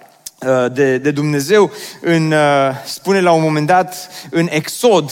[0.73, 5.12] de, de Dumnezeu în, uh, spune la un moment dat în Exod,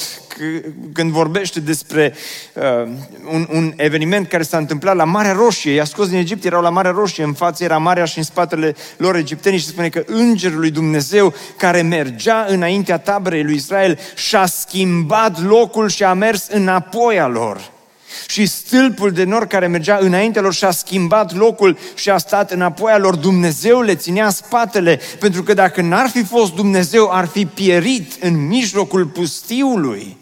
[0.94, 2.14] când vorbește despre
[2.54, 2.90] uh,
[3.32, 6.70] un, un eveniment care s-a întâmplat la Marea Roșie, i-a scos din Egipt, erau la
[6.70, 10.60] Marea Roșie, în față era Marea și în spatele lor egiptenii și spune că îngerul
[10.60, 17.20] lui Dumnezeu care mergea înaintea taberei lui Israel și-a schimbat locul și a mers înapoi
[17.20, 17.71] a lor.
[18.28, 22.92] Și stâlpul de nor care mergea înaintea lor și-a schimbat locul și a stat înapoi
[22.92, 23.16] a lor.
[23.16, 28.48] Dumnezeu le ținea spatele, pentru că dacă n-ar fi fost Dumnezeu, ar fi pierit în
[28.48, 30.20] mijlocul pustiului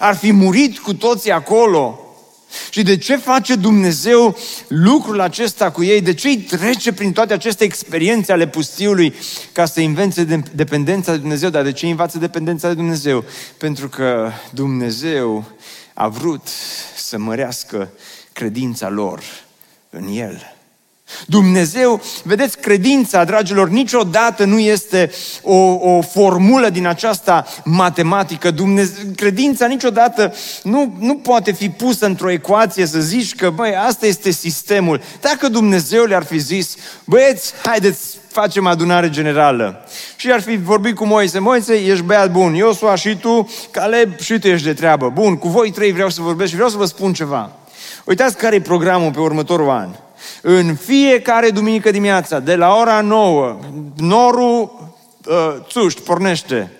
[0.00, 2.04] ar fi murit cu toții acolo.
[2.70, 4.36] Și de ce face Dumnezeu
[4.68, 6.00] lucrul acesta cu ei?
[6.00, 9.14] De ce îi trece prin toate aceste experiențe ale pustiului
[9.52, 11.50] ca să învețe de dependența de Dumnezeu?
[11.50, 13.24] Dar de ce învață dependența de Dumnezeu?
[13.56, 15.44] Pentru că Dumnezeu
[16.00, 16.48] a vrut
[16.96, 17.90] să mărească
[18.32, 19.22] credința lor
[19.90, 20.54] în El.
[21.26, 25.10] Dumnezeu, vedeți, credința, dragilor, niciodată nu este
[25.42, 28.50] o, o formulă din aceasta matematică.
[28.50, 34.06] Dumnezeu, credința niciodată nu, nu poate fi pusă într-o ecuație să zici că, băi, asta
[34.06, 35.02] este sistemul.
[35.20, 39.84] Dacă Dumnezeu le-ar fi zis, băieți, haideți, facem adunare generală.
[40.16, 44.38] Și ar fi vorbit cu Moise, Moise, ești băiat bun, Iosua și tu, Caleb și
[44.38, 45.08] tu ești de treabă.
[45.08, 47.50] Bun, cu voi trei vreau să vorbesc și vreau să vă spun ceva.
[48.04, 49.88] Uitați care e programul pe următorul an.
[50.42, 53.58] În fiecare duminică dimineața, de la ora 9,
[53.96, 54.90] norul
[55.26, 56.72] uh, țuști, pornește.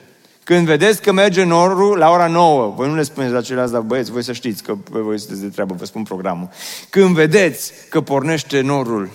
[0.45, 3.81] Când vedeți că merge norul la ora 9, voi nu le spuneți la ceilalți, dar
[3.81, 6.49] băieți, voi să știți că voi sunteți de treabă, vă spun programul.
[6.91, 9.11] Când vedeți că pornește norul,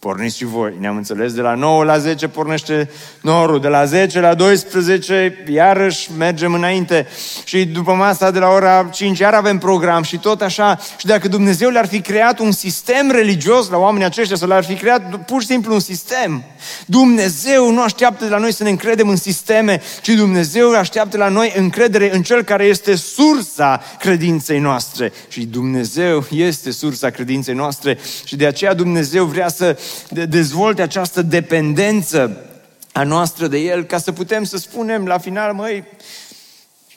[0.00, 4.20] Porniți și voi, ne-am înțeles, de la 9 la 10 pornește norul, de la 10
[4.20, 7.06] la 12 iarăși mergem înainte
[7.44, 10.78] și după masa de la ora 5 iar avem program și tot așa.
[10.96, 14.74] Și dacă Dumnezeu le-ar fi creat un sistem religios la oamenii aceștia, să le-ar fi
[14.74, 16.44] creat pur și simplu un sistem.
[16.86, 21.28] Dumnezeu nu așteaptă de la noi să ne încredem în sisteme, ci Dumnezeu așteaptă la
[21.28, 25.12] noi încredere în Cel care este sursa credinței noastre.
[25.28, 29.76] Și Dumnezeu este sursa credinței noastre și de aceea Dumnezeu vrea să
[30.08, 32.44] de dezvolte această dependență
[32.92, 35.84] a noastră de El, ca să putem să spunem la final, măi,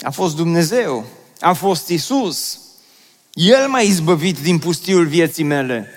[0.01, 1.05] a fost Dumnezeu,
[1.39, 2.59] a fost Isus.
[3.33, 5.87] El m-a izbăvit din pustiul vieții mele.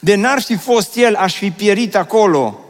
[0.00, 2.60] De n-ar fi fost El, aș fi pierit acolo,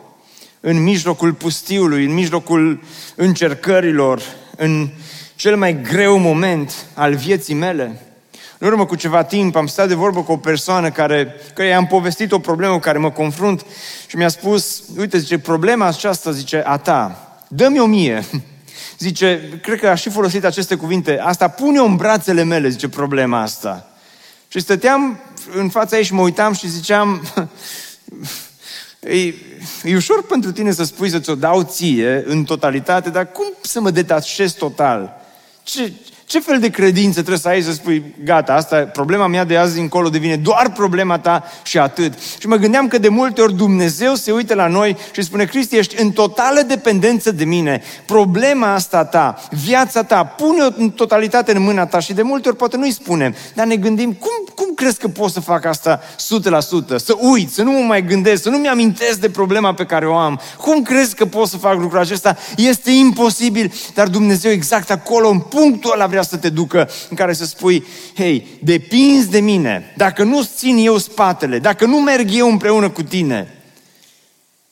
[0.61, 2.83] în mijlocul pustiului, în mijlocul
[3.14, 4.22] încercărilor,
[4.57, 4.88] în
[5.37, 8.06] cel mai greu moment al vieții mele.
[8.59, 11.87] În urmă cu ceva timp am stat de vorbă cu o persoană care, care i-am
[11.87, 13.66] povestit o problemă cu care mă confrunt
[14.07, 18.25] și mi-a spus, uite, zice, problema aceasta, zice, a ta, dă-mi o mie.
[18.99, 23.40] Zice, cred că aș fi folosit aceste cuvinte, asta pune-o în brațele mele, zice, problema
[23.40, 23.90] asta.
[24.49, 25.21] Și stăteam
[25.55, 27.23] în fața ei și mă uitam și ziceam,
[29.01, 29.35] e,
[29.83, 33.81] e ușor pentru tine să spui să ți-o dau ție în totalitate, dar cum să
[33.81, 35.21] mă detașez total?
[35.62, 35.92] Ce,
[36.27, 39.81] ce fel de credință trebuie să ai să spui, gata, asta, problema mea de azi
[39.81, 42.12] încolo devine doar problema ta și atât.
[42.39, 45.77] Și mă gândeam că de multe ori Dumnezeu se uită la noi și spune, Cristi,
[45.77, 47.83] ești în totală dependență de mine.
[48.07, 52.57] Problema asta ta, viața ta, pune-o în totalitate în mâna ta și de multe ori
[52.57, 56.05] poate nu-i spunem, dar ne gândim, cum, cum crezi că pot să fac asta 100%?
[56.97, 60.15] Să uit, să nu mă mai gândesc, să nu mi-amintesc de problema pe care o
[60.15, 60.41] am.
[60.57, 62.37] Cum crezi că pot să fac lucrul acesta?
[62.57, 67.33] Este imposibil, dar Dumnezeu exact acolo, în punctul ăla vrea să te ducă în care
[67.33, 72.51] să spui, hei, depinzi de mine, dacă nu țin eu spatele, dacă nu merg eu
[72.51, 73.51] împreună cu tine,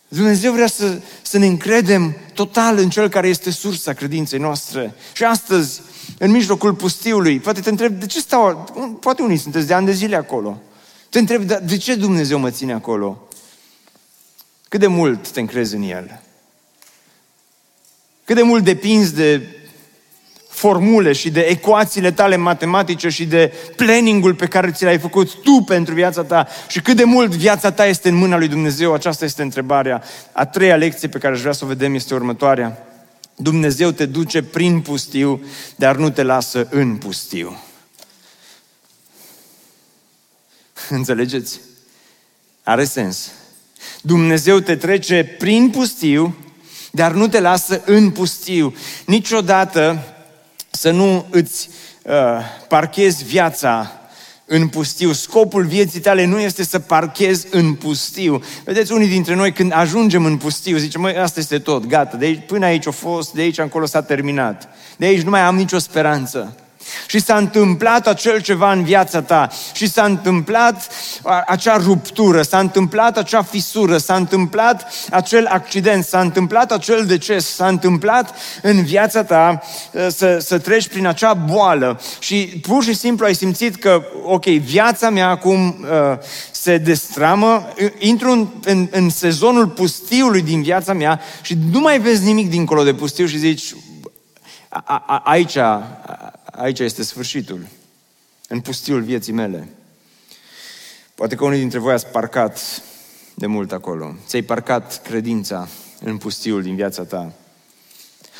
[0.08, 4.94] Dumnezeu vrea să, să ne încredem total în Cel care este sursa credinței noastre.
[5.12, 5.80] Și astăzi,
[6.18, 8.64] în mijlocul pustiului, poate te întreb, de ce stau,
[9.00, 10.60] poate unii sunteți de ani de zile acolo.
[11.08, 13.28] Te întreb, de ce Dumnezeu mă ține acolo?
[14.68, 16.20] Cât de mult te încrezi în El?
[18.24, 19.42] Cât de mult depinzi de
[20.48, 25.62] formule și de ecuațiile tale matematice și de planningul pe care ți l-ai făcut tu
[25.66, 29.24] pentru viața ta și cât de mult viața ta este în mâna lui Dumnezeu, aceasta
[29.24, 30.02] este întrebarea.
[30.32, 32.93] A treia lecție pe care aș vrea să o vedem este următoarea.
[33.36, 35.44] Dumnezeu te duce prin pustiu,
[35.76, 37.62] dar nu te lasă în pustiu.
[40.88, 41.60] Înțelegeți?
[42.62, 43.30] Are sens.
[44.02, 46.36] Dumnezeu te trece prin pustiu,
[46.90, 48.74] dar nu te lasă în pustiu.
[49.06, 50.14] Niciodată
[50.70, 51.68] să nu îți
[52.02, 52.12] uh,
[52.68, 54.03] parchezi viața
[54.46, 55.12] în pustiu.
[55.12, 58.42] Scopul vieții tale nu este să parchezi în pustiu.
[58.64, 62.24] Vedeți, unii dintre noi când ajungem în pustiu, zicem, măi, asta este tot, gata, de
[62.24, 64.68] aici, până aici a fost, de aici încolo s-a terminat.
[64.96, 66.56] De aici nu mai am nicio speranță.
[67.06, 69.48] Și s-a întâmplat acel ceva în viața ta.
[69.72, 70.88] Și s-a întâmplat
[71.46, 77.66] acea ruptură, s-a întâmplat acea fisură, s-a întâmplat acel accident, s-a întâmplat acel deces, s-a
[77.66, 79.62] întâmplat în viața ta
[79.94, 82.00] ă, să, să treci prin acea boală.
[82.18, 86.18] Și pur și simplu ai simțit că, ok, viața mea acum uh,
[86.50, 87.68] se destramă,
[87.98, 92.82] intru în, în, în sezonul pustiului din viața mea și nu mai vezi nimic dincolo
[92.82, 93.74] de pustiu și zici,
[94.68, 95.82] a, a, aici, a,
[96.56, 97.66] aici este sfârșitul,
[98.48, 99.68] în pustiul vieții mele.
[101.14, 102.82] Poate că unii dintre voi ați parcat
[103.34, 104.14] de mult acolo.
[104.26, 105.68] Ți-ai parcat credința
[106.00, 107.32] în pustiul din viața ta.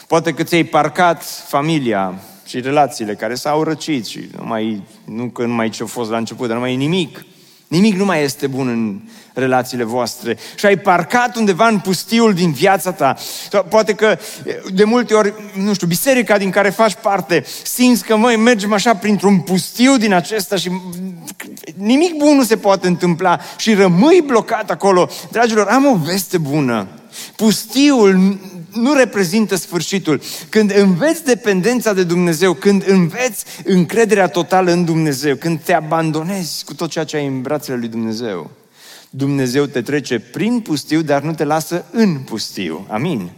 [0.06, 5.46] Poate că ți-ai parcat familia și relațiile care s-au răcit și nu mai, nu că
[5.46, 7.24] nu mai ce-a fost la început, dar nu mai e nimic.
[7.74, 9.00] Nimic nu mai este bun în
[9.32, 10.36] relațiile voastre.
[10.54, 13.16] Și ai parcat undeva în pustiul din viața ta.
[13.68, 14.18] Poate că
[14.72, 18.94] de multe ori, nu știu, biserica din care faci parte, simți că, măi, mergem așa
[18.94, 20.70] printr-un pustiu din acesta și
[21.76, 25.08] nimic bun nu se poate întâmpla și rămâi blocat acolo.
[25.30, 26.86] Dragilor, am o veste bună.
[27.36, 28.38] Pustiul
[28.72, 30.20] nu reprezintă sfârșitul.
[30.48, 36.74] Când înveți dependența de Dumnezeu, când înveți încrederea totală în Dumnezeu, când te abandonezi cu
[36.74, 38.50] tot ceea ce ai în brațele lui Dumnezeu,
[39.10, 42.86] Dumnezeu te trece prin pustiu, dar nu te lasă în pustiu.
[42.88, 43.30] Amin.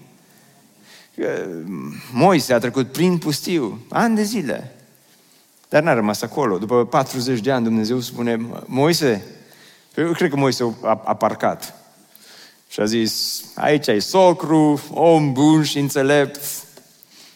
[2.13, 4.77] Moise a trecut prin pustiu, ani de zile.
[5.69, 6.59] Dar n-a rămas acolo.
[6.59, 9.25] După 40 de ani Dumnezeu spune, Moise,
[9.95, 11.75] eu cred că Moise a, a parcat.
[12.69, 16.41] Și a zis, aici ai socru, om bun și înțelept.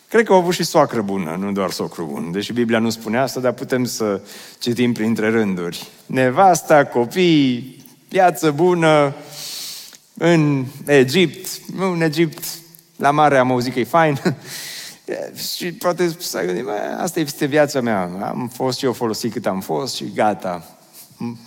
[0.08, 2.30] Cred că a avut și soacră bună, nu doar socru bun.
[2.32, 4.20] Deși Biblia nu spune asta, dar putem să
[4.58, 5.86] citim printre rânduri.
[6.06, 9.14] Nevasta, copii, viață bună
[10.14, 11.66] în Egipt.
[11.74, 12.44] Nu în Egipt,
[12.96, 14.20] la mare am auzit că e fain.
[15.56, 18.02] și poate să gândim, asta este viața mea.
[18.02, 20.78] Am fost și eu folosit cât am fost și gata.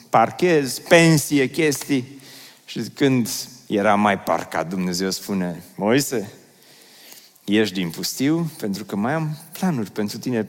[0.09, 2.21] Parchez, pensie, chestii.
[2.65, 3.29] Și când
[3.75, 6.31] era mai parcat, Dumnezeu spune, Moise,
[7.43, 10.47] ieși din pustiu pentru că mai am planuri pentru tine.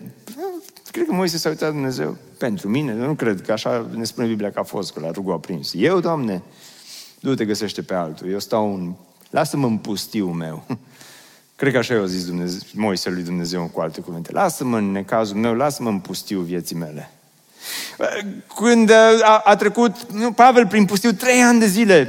[0.91, 2.93] Cred că Moise s-a uitat Dumnezeu pentru mine.
[2.93, 5.73] Eu nu cred că așa ne spune Biblia că a fost, că la rugul aprins.
[5.77, 6.43] Eu, Doamne,
[7.21, 8.31] du-te găsește pe altul.
[8.31, 8.93] Eu stau în...
[9.31, 10.65] Lasă-mă în pustiu meu.
[11.57, 14.33] Cred că așa i-a zis Dumnezeu, Moise lui Dumnezeu cu alte cuvinte.
[14.33, 17.11] Lasă-mă în necazul meu, lasă-mă în pustiu vieții mele.
[18.57, 18.91] Când
[19.23, 22.09] a, a trecut nu, Pavel prin pustiu trei ani de zile,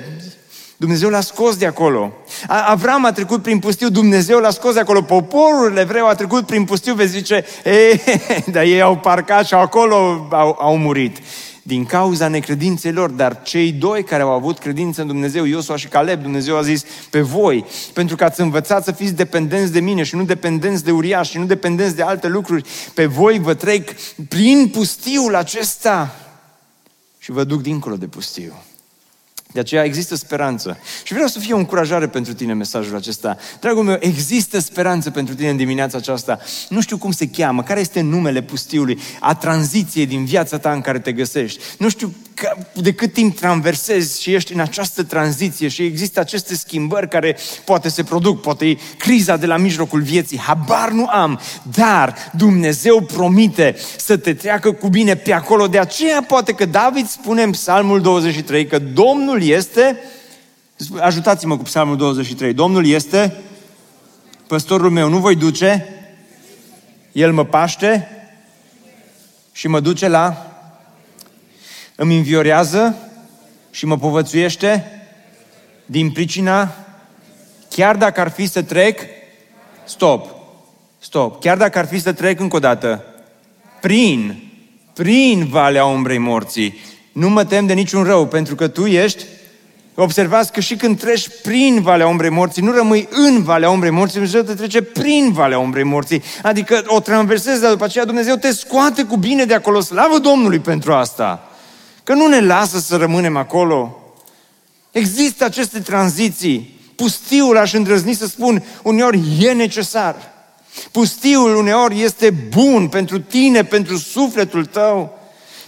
[0.78, 2.14] Dumnezeu l-a scos de acolo.
[2.48, 5.02] Avram a trecut prin pustiu, Dumnezeu l-a scos de acolo.
[5.02, 8.00] Poporul evreu a trecut prin pustiu, vezi zice, e,
[8.54, 11.18] dar ei au parcat și acolo au, au murit.
[11.64, 15.88] Din cauza necredinței lor, dar cei doi care au avut credință în Dumnezeu, Iosua și
[15.88, 20.04] Caleb, Dumnezeu a zis, pe voi, pentru că ați învățat să fiți dependenți de mine
[20.04, 23.92] și nu dependenți de uriași și nu dependenți de alte lucruri, pe voi vă trec
[24.28, 26.16] prin pustiul acesta
[27.20, 28.54] și vă duc dincolo de pustiu.
[29.56, 30.78] De aceea există speranță.
[31.04, 33.38] Și vreau să fie o încurajare pentru tine mesajul acesta.
[33.60, 36.40] Dragul meu, există speranță pentru tine în dimineața aceasta.
[36.70, 40.82] Nu știu cum se cheamă, care este numele pustiului, a tranziției din viața ta în
[40.82, 41.60] care te găsești.
[41.78, 42.16] Nu știu
[42.74, 47.90] de cât timp traversezi și ești în această tranziție și există aceste schimbări care poate
[47.90, 51.40] se produc, poate e criza de la mijlocul vieții, habar nu am,
[51.76, 55.68] dar Dumnezeu promite să te treacă cu bine pe acolo.
[55.68, 60.00] De aceea poate că David spune în Psalmul 23 că Domnul este,
[61.00, 63.36] ajutați-mă cu Psalmul 23, Domnul este
[64.48, 65.88] păstorul meu, nu voi duce,
[67.12, 68.10] El mă paște
[69.52, 70.56] și mă duce la
[71.96, 72.96] îmi înviorează
[73.72, 75.02] și mă povățuiește
[75.86, 76.76] din pricina,
[77.70, 79.00] chiar dacă ar fi să trec,
[79.86, 80.36] stop,
[81.00, 83.04] stop, chiar dacă ar fi să trec încă o dată,
[83.82, 84.44] prin,
[84.94, 86.78] prin valea umbrei morții,
[87.12, 89.24] nu mă tem de niciun rău, pentru că tu ești
[89.96, 94.14] Observați că și când treci prin Valea Umbrei Morții, nu rămâi în Valea Umbrei Morții,
[94.14, 96.24] Dumnezeu te trece prin Valea Umbrei Morții.
[96.42, 99.82] Adică o traversezi, dar după aceea Dumnezeu te scoate cu bine de acolo.
[99.82, 101.50] Slavă Domnului pentru asta!
[102.04, 104.00] Că nu ne lasă să rămânem acolo.
[104.92, 106.80] Există aceste tranziții.
[106.96, 110.16] Pustiul, aș îndrăzni să spun, uneori e necesar.
[110.92, 115.20] Pustiul uneori este bun pentru tine, pentru sufletul tău.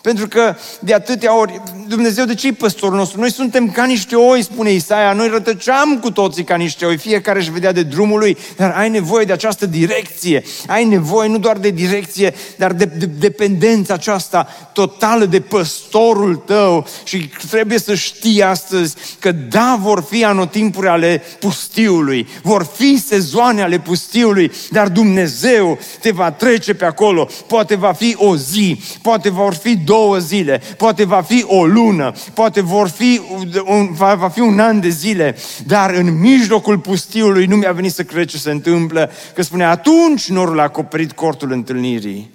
[0.02, 3.20] Pentru că de atâtea ori, Dumnezeu de ce e păstorul nostru?
[3.20, 7.40] Noi suntem ca niște oi, spune Isaia, noi rătăceam cu toții ca niște oi, fiecare
[7.40, 11.58] își vedea de drumul lui, dar ai nevoie de această direcție, ai nevoie nu doar
[11.58, 18.44] de direcție, dar de, de dependența aceasta totală de păstorul tău și trebuie să știi
[18.44, 25.80] astăzi că da, vor fi anotimpuri ale pustiului, vor fi sezoane ale pustiului, dar Dumnezeu
[26.02, 30.18] te va trece pe acolo, poate va fi o zi, poate vor fi două două
[30.18, 33.22] zile, poate va fi o lună, poate vor fi
[33.66, 35.36] un, va, va fi un an de zile,
[35.66, 40.30] dar în mijlocul pustiului nu mi-a venit să cred ce se întâmplă, că spune atunci
[40.30, 42.32] norul a acoperit cortul întâlnirii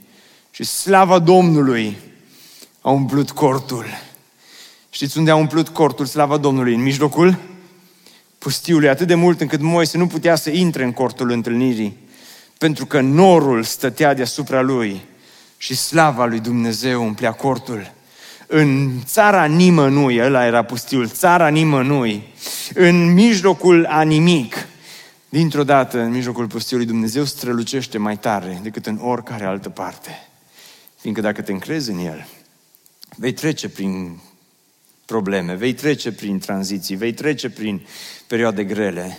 [0.50, 1.96] și slava Domnului
[2.80, 3.84] a umplut cortul.
[4.90, 6.74] Știți unde a umplut cortul, slava Domnului?
[6.74, 7.38] În mijlocul
[8.38, 11.96] pustiului, atât de mult încât Moise nu putea să intre în cortul întâlnirii,
[12.59, 15.11] pentru că norul stătea deasupra lui
[15.62, 17.92] și slava lui Dumnezeu umplea cortul.
[18.46, 22.32] În țara nimănui, ăla era pustiul, țara nimănui,
[22.74, 24.66] în mijlocul a nimic,
[25.28, 30.28] dintr-o dată, în mijlocul pustiului, Dumnezeu strălucește mai tare decât în oricare altă parte.
[30.96, 32.26] Fiindcă dacă te încrezi în El,
[33.16, 34.20] vei trece prin
[35.04, 37.86] probleme, vei trece prin tranziții, vei trece prin
[38.26, 39.18] perioade grele,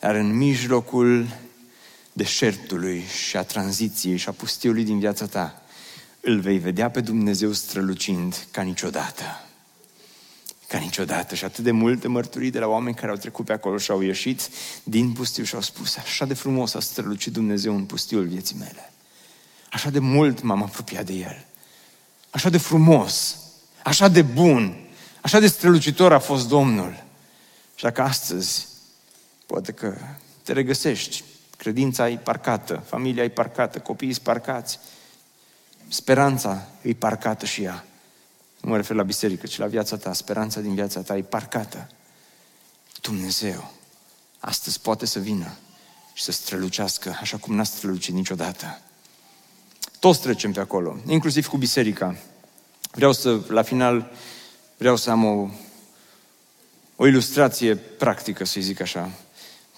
[0.00, 1.26] dar în mijlocul
[2.12, 5.61] deșertului și a tranziției și a pustiului din viața ta,
[6.24, 9.22] îl vei vedea pe Dumnezeu strălucind ca niciodată.
[10.68, 11.34] Ca niciodată.
[11.34, 14.00] Și atât de multe mărturii de la oameni care au trecut pe acolo și au
[14.00, 14.48] ieșit
[14.82, 18.92] din pustiu și au spus, așa de frumos a strălucit Dumnezeu în pustiul vieții mele.
[19.70, 21.46] Așa de mult m-am apropiat de El.
[22.30, 23.36] Așa de frumos,
[23.82, 24.76] așa de bun,
[25.20, 27.04] așa de strălucitor a fost Domnul.
[27.74, 28.66] Și dacă astăzi,
[29.46, 29.96] poate că
[30.42, 31.24] te regăsești,
[31.56, 34.78] credința e parcată, familia e parcată, copiii sunt parcați,
[35.92, 37.84] speranța e parcată și ea.
[38.60, 40.12] Nu mă refer la biserică, ci la viața ta.
[40.12, 41.90] Speranța din viața ta e parcată.
[43.00, 43.72] Dumnezeu
[44.38, 45.56] astăzi poate să vină
[46.12, 48.80] și să strălucească așa cum n-a strălucit niciodată.
[49.98, 52.16] Toți trecem pe acolo, inclusiv cu biserica.
[52.92, 54.10] Vreau să, la final,
[54.76, 55.48] vreau să am o,
[56.96, 59.10] o ilustrație practică, să zic așa.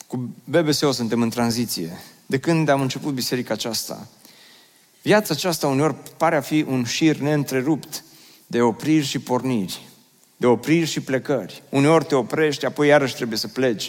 [0.06, 2.00] Cu BBSO suntem în tranziție.
[2.26, 4.08] De când am început biserica aceasta,
[5.04, 8.04] Viața aceasta uneori pare a fi un șir neîntrerupt
[8.46, 9.80] de opriri și porniri,
[10.36, 11.62] de opriri și plecări.
[11.68, 13.82] Uneori te oprești, apoi iarăși trebuie să pleci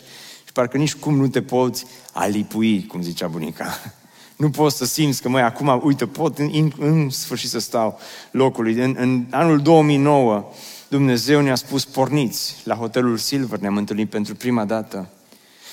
[0.46, 3.80] și parcă nici cum nu te poți alipui, cum zicea bunica.
[4.36, 8.00] Nu poți să simți că, măi, acum, uite, pot în, în sfârșit să stau
[8.32, 8.74] locului.
[8.74, 10.52] În, în anul 2009,
[10.88, 15.10] Dumnezeu ne-a spus, porniți la hotelul Silver, ne-am întâlnit pentru prima dată.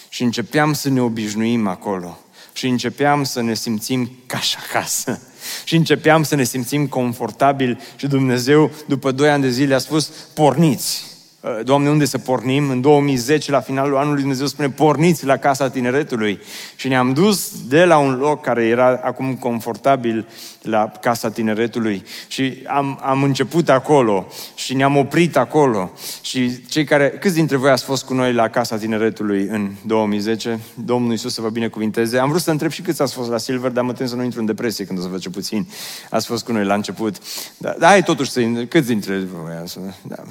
[0.08, 2.18] Și începeam să ne obișnuim acolo.
[2.52, 5.20] Și începeam să ne simțim ca și acasă.
[5.64, 10.10] Și începeam să ne simțim confortabil și Dumnezeu, după doi ani de zile, a spus,
[10.34, 11.11] porniți!
[11.42, 12.70] Uh, Doamne, unde să pornim?
[12.70, 16.40] În 2010, la finalul anului, Dumnezeu spune, porniți la Casa Tineretului.
[16.76, 20.28] Și ne-am dus de la un loc care era acum confortabil
[20.62, 25.92] la Casa Tineretului și am, am început acolo și ne-am oprit acolo.
[26.20, 30.60] Și cei care, câți dintre voi ați fost cu noi la Casa Tineretului în 2010?
[30.74, 32.18] Domnul Iisus să vă binecuvinteze.
[32.18, 34.22] Am vrut să întreb și câți ați fost la Silver, dar mă tem să nu
[34.22, 35.66] intru în depresie când o să vă ce puțin.
[36.10, 37.16] Ați fost cu noi la început.
[37.56, 38.40] Dar da, hai totuși să...
[38.68, 39.62] Câți dintre voi?
[40.02, 40.22] Da.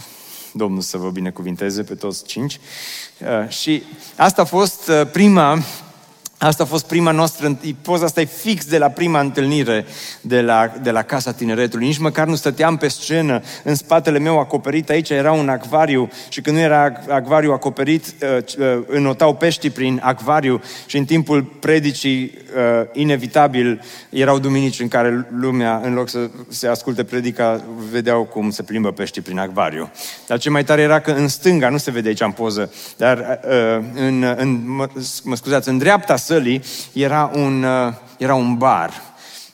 [0.53, 2.59] Domnul să vă binecuvinteze pe toți cinci.
[3.19, 3.83] Uh, și
[4.15, 5.63] asta a fost uh, prima
[6.43, 9.85] Asta a fost prima noastră, poza asta e fix de la prima întâlnire
[10.21, 11.85] de la, de la Casa Tineretului.
[11.85, 16.41] Nici măcar nu stăteam pe scenă, în spatele meu acoperit, aici era un acvariu și
[16.41, 22.23] când nu era acvariu acoperit, uh, uh, înotau pești prin acvariu și în timpul predicii,
[22.23, 28.49] uh, inevitabil, erau duminici în care lumea, în loc să se asculte predica, vedeau cum
[28.49, 29.91] se plimbă pești prin acvariu.
[30.27, 33.39] Dar ce mai tare era că în stânga, nu se vede aici în poză, dar
[33.93, 34.87] în, în mă,
[35.23, 36.61] mă scuzați, în dreapta sălii
[36.93, 39.01] era un, uh, era un bar.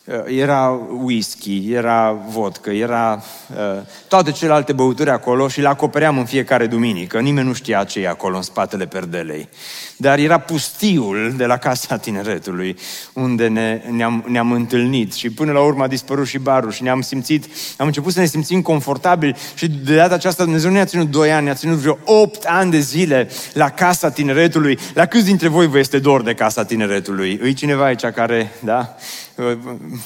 [0.05, 0.69] Uh, era
[1.03, 7.19] whisky, era vodka, era uh, toate celelalte băuturi acolo și le acopeream în fiecare duminică.
[7.19, 9.49] Nimeni nu știa ce e acolo în spatele perdelei.
[9.97, 12.77] Dar era pustiul de la Casa Tineretului,
[13.13, 17.01] unde ne, ne-am, ne-am întâlnit și până la urmă a dispărut și barul și ne-am
[17.01, 17.45] simțit,
[17.77, 21.45] am început să ne simțim confortabili și de data aceasta Dumnezeu ne-a ținut 2 ani,
[21.45, 24.79] ne-a ținut vreo 8 ani de zile la Casa Tineretului.
[24.93, 27.39] La câți dintre voi vă este dor de Casa Tineretului?
[27.41, 28.95] Îi cineva aici care, da?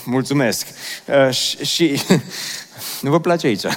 [0.06, 0.68] Mulțumesc.
[1.06, 2.02] Uh, și, și
[3.02, 3.64] Nu vă place aici?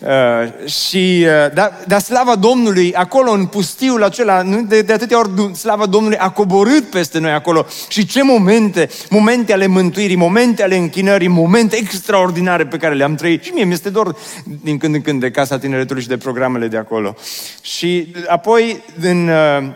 [0.00, 5.18] Uh, și, uh, dar, dar slava Domnului, acolo în pustiul acela, nu, de, de atâtea
[5.18, 7.66] ori slava Domnului a coborât peste noi acolo.
[7.88, 13.42] Și ce momente, momente ale mântuirii, momente ale închinării, momente extraordinare pe care le-am trăit.
[13.42, 14.16] Și mie mi-este dor
[14.62, 17.14] din când în când de Casa Tineretului și de programele de acolo.
[17.60, 19.68] Și apoi, în uh,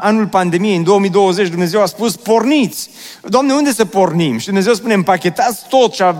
[0.00, 2.90] anul pandemiei, în 2020, Dumnezeu a spus, porniți!
[3.22, 4.38] Doamne, unde să pornim?
[4.38, 6.14] Și Dumnezeu spune, împachetați tot ce a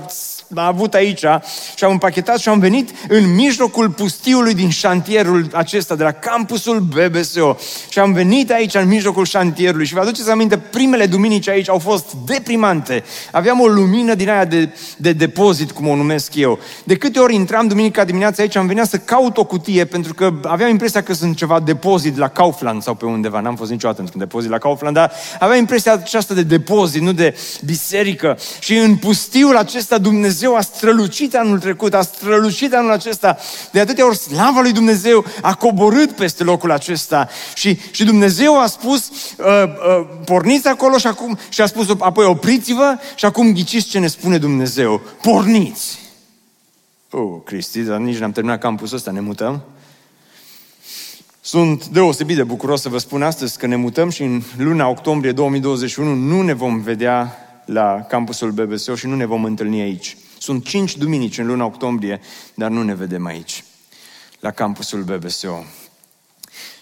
[0.55, 1.25] a avut aici
[1.77, 6.81] și am împachetat și am venit în mijlocul pustiului din șantierul acesta, de la campusul
[6.81, 7.57] BBSO.
[7.89, 11.79] Și am venit aici în mijlocul șantierului și vă aduceți aminte, primele duminici aici au
[11.79, 13.05] fost deprimante.
[13.33, 16.59] Aveam o lumină din aia de, de depozit, cum o numesc eu.
[16.85, 20.33] De câte ori intram duminica dimineața aici, am venit să caut o cutie, pentru că
[20.43, 23.41] aveam impresia că sunt ceva depozit la Kaufland sau pe undeva.
[23.41, 27.37] N-am fost niciodată într-un depozit la Kaufland, dar aveam impresia aceasta de depozit, nu de
[27.65, 28.39] biserică.
[28.59, 33.37] Și în pustiul acesta Dumnezeu Dumnezeu a strălucit anul trecut, a strălucit anul acesta.
[33.73, 37.29] De atâtea ori slava lui Dumnezeu a coborât peste locul acesta.
[37.55, 42.25] Și, și Dumnezeu a spus, uh, uh, porniți acolo și, acum, și a spus apoi
[42.25, 45.01] opriți-vă și acum ghiciți ce ne spune Dumnezeu.
[45.23, 45.99] Porniți!
[47.11, 49.63] Oh, Cristi, dar nici n-am terminat campusul ăsta, ne mutăm.
[51.41, 55.33] Sunt deosebit de bucuros să vă spun astăzi că ne mutăm și în luna octombrie
[55.33, 60.17] 2021 nu ne vom vedea la campusul BBSO și nu ne vom întâlni aici.
[60.45, 62.21] Sunt cinci duminici în luna octombrie,
[62.55, 63.65] dar nu ne vedem aici,
[64.41, 65.65] la campusul BBSO.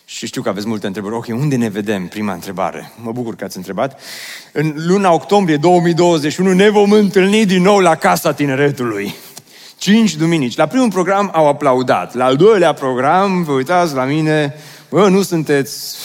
[0.05, 1.15] Și știu că aveți multe întrebări.
[1.15, 2.07] Ok, unde ne vedem?
[2.07, 2.93] Prima întrebare.
[3.03, 4.01] Mă bucur că ați întrebat.
[4.53, 9.15] În luna octombrie 2021 ne vom întâlni din nou la Casa Tineretului.
[9.79, 10.57] Cinci duminici.
[10.57, 12.15] La primul program au aplaudat.
[12.15, 14.55] La al doilea program, vă uitați la mine,
[14.89, 15.97] bă, nu sunteți...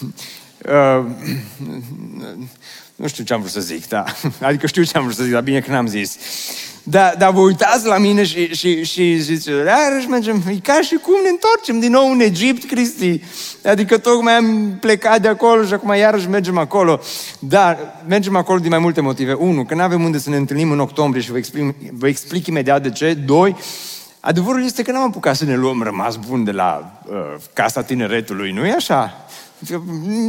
[0.68, 1.04] Uh,
[3.00, 4.04] nu știu ce am vrut să zic, da.
[4.48, 6.16] Adică știu ce am vrut să zic, dar bine că n-am zis.
[6.82, 10.94] Dar, dar vă uitați la mine și, și, și zice, iarăși mergem, e ca și
[10.94, 13.20] cum ne întoarcem din nou în Egipt, Cristi.
[13.64, 17.00] Adică tocmai am plecat de acolo și acum iarăși mergem acolo.
[17.38, 17.78] Dar
[18.08, 19.32] mergem acolo din mai multe motive.
[19.32, 22.46] Unu, că nu avem unde să ne întâlnim în octombrie și vă explic, vă explic
[22.46, 23.14] imediat de ce.
[23.14, 23.56] Doi,
[24.20, 27.16] adevărul este că n-am apucat să ne luăm rămas bun de la uh,
[27.52, 29.26] Casa Tineretului, nu e așa?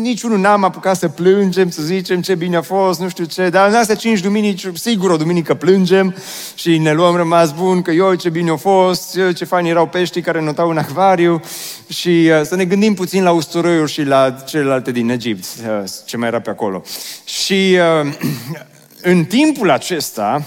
[0.02, 3.70] Niciunul n-am apucat să plângem, să zicem ce bine a fost, nu știu ce, dar
[3.70, 6.16] în astea cinci duminici, sigur o duminică plângem
[6.56, 10.22] și ne luăm rămas bun, că eu ce bine a fost, ce fain erau peștii
[10.22, 11.42] care notau în acvariu
[11.88, 16.18] și uh, să ne gândim puțin la usturoiuri și la celelalte din Egipt, uh, ce
[16.18, 16.84] mai era pe acolo.
[17.26, 18.14] Și uh,
[19.12, 20.46] în timpul acesta,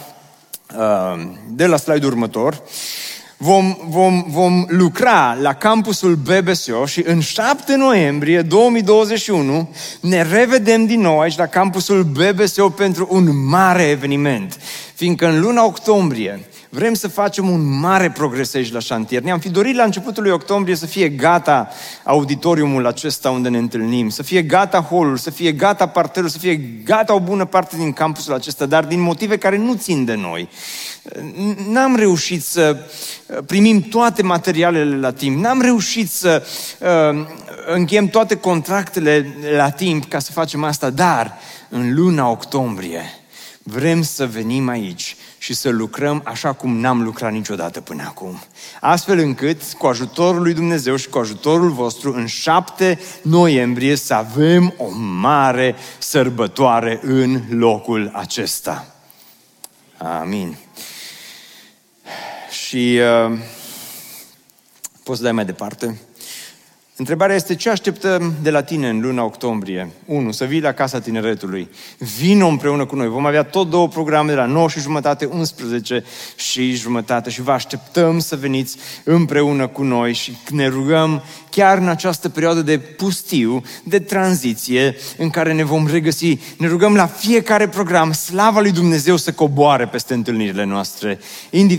[0.76, 3.03] uh, de la slide următor, uh,
[3.36, 9.68] vom, vom, vom lucra la campusul BBSO și în 7 noiembrie 2021
[10.00, 14.58] ne revedem din nou aici la campusul BBSO pentru un mare eveniment.
[14.94, 19.22] Fiindcă în luna octombrie vrem să facem un mare progres aici la șantier.
[19.22, 21.68] Ne-am fi dorit la începutul lui octombrie să fie gata
[22.04, 26.54] auditoriumul acesta unde ne întâlnim, să fie gata holul, să fie gata parterul, să fie
[26.84, 30.48] gata o bună parte din campusul acesta, dar din motive care nu țin de noi
[31.68, 32.76] n-am reușit să
[33.26, 36.46] uh, primim toate materialele la timp, n-am reușit să
[36.80, 37.26] uh,
[37.66, 43.02] încheiem toate contractele la timp ca să facem asta, dar în luna octombrie
[43.62, 48.42] vrem să venim aici și să lucrăm așa cum n-am lucrat niciodată până acum.
[48.80, 54.74] Astfel încât, cu ajutorul lui Dumnezeu și cu ajutorul vostru, în 7 noiembrie să avem
[54.76, 58.94] o mare sărbătoare în locul acesta.
[59.96, 60.56] Amin.
[62.50, 63.38] Și uh,
[65.02, 66.00] poți să dai mai departe?
[66.96, 69.90] Întrebarea este ce așteptăm de la tine în luna octombrie?
[70.06, 70.32] 1.
[70.32, 71.70] Să vii la Casa Tineretului.
[72.18, 73.08] Vino împreună cu noi.
[73.08, 76.04] Vom avea tot două programe de la 9 și jumătate, 11
[76.36, 81.88] și jumătate și vă așteptăm să veniți împreună cu noi și ne rugăm chiar în
[81.88, 86.38] această perioadă de pustiu, de tranziție, în care ne vom regăsi.
[86.58, 91.18] Ne rugăm la fiecare program, slava lui Dumnezeu să coboare peste întâlnirile noastre.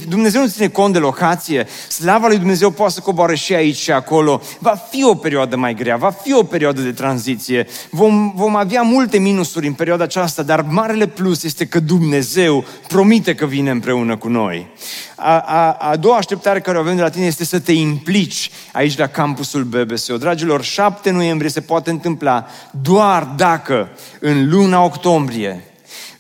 [0.08, 3.92] Dumnezeu nu ține cont de locație, slava lui Dumnezeu poate să coboare și aici și
[3.92, 4.42] acolo.
[4.60, 7.68] Va fi o perioadă mai grea, va fi o perioadă de tranziție.
[7.90, 13.36] Vom, vom avea multe minusuri în perioada aceasta, dar marele plus este că Dumnezeu promite
[13.36, 14.68] că vine împreună cu noi.
[15.16, 18.52] A, a, a doua așteptare care o avem de la tine este să te implici
[18.72, 20.18] aici la campusul BBSO.
[20.18, 22.48] Dragilor, 7 noiembrie se poate întâmpla
[22.82, 23.90] doar dacă
[24.20, 25.64] în luna octombrie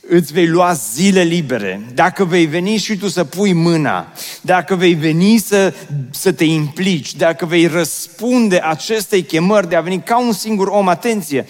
[0.08, 4.94] îți vei lua zile libere, dacă vei veni și tu să pui mâna, dacă vei
[4.94, 5.74] veni să,
[6.10, 10.88] să te implici, dacă vei răspunde acestei chemări de a veni ca un singur om,
[10.88, 11.46] atenție,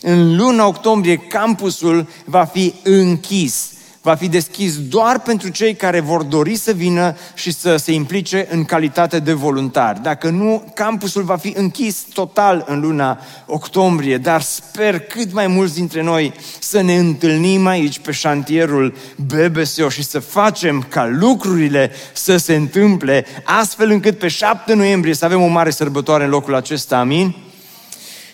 [0.00, 3.69] în luna octombrie campusul va fi închis
[4.02, 8.46] va fi deschis doar pentru cei care vor dori să vină și să se implice
[8.50, 10.02] în calitate de voluntari.
[10.02, 15.74] Dacă nu, campusul va fi închis total în luna octombrie, dar sper cât mai mulți
[15.74, 22.36] dintre noi să ne întâlnim aici pe șantierul BBSO și să facem ca lucrurile să
[22.36, 26.98] se întâmple astfel încât pe 7 noiembrie să avem o mare sărbătoare în locul acesta,
[26.98, 27.36] amin?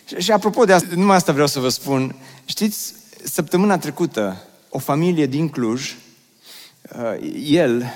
[0.04, 2.14] Și, și apropo de asta, numai asta vreau să vă spun,
[2.44, 2.94] știți,
[3.24, 4.46] săptămâna trecută
[4.76, 5.96] o familie din Cluj,
[6.96, 7.92] uh, el,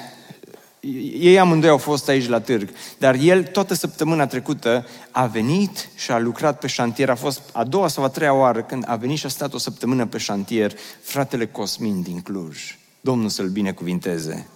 [1.18, 6.10] ei amândoi au fost aici la târg, dar el toată săptămâna trecută a venit și
[6.10, 9.18] a lucrat pe șantier, a fost a doua sau a treia oară când a venit
[9.18, 10.72] și a stat o săptămână pe șantier,
[11.02, 12.78] fratele Cosmin din Cluj.
[13.00, 14.46] Domnul să-l binecuvinteze.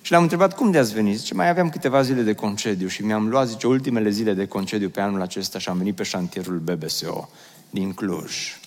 [0.00, 1.18] Și l-am întrebat cum de ați venit.
[1.18, 4.88] Zice, mai aveam câteva zile de concediu și mi-am luat, zice, ultimele zile de concediu
[4.88, 7.28] pe anul acesta și am venit pe șantierul BBSO
[7.70, 8.60] din Cluj.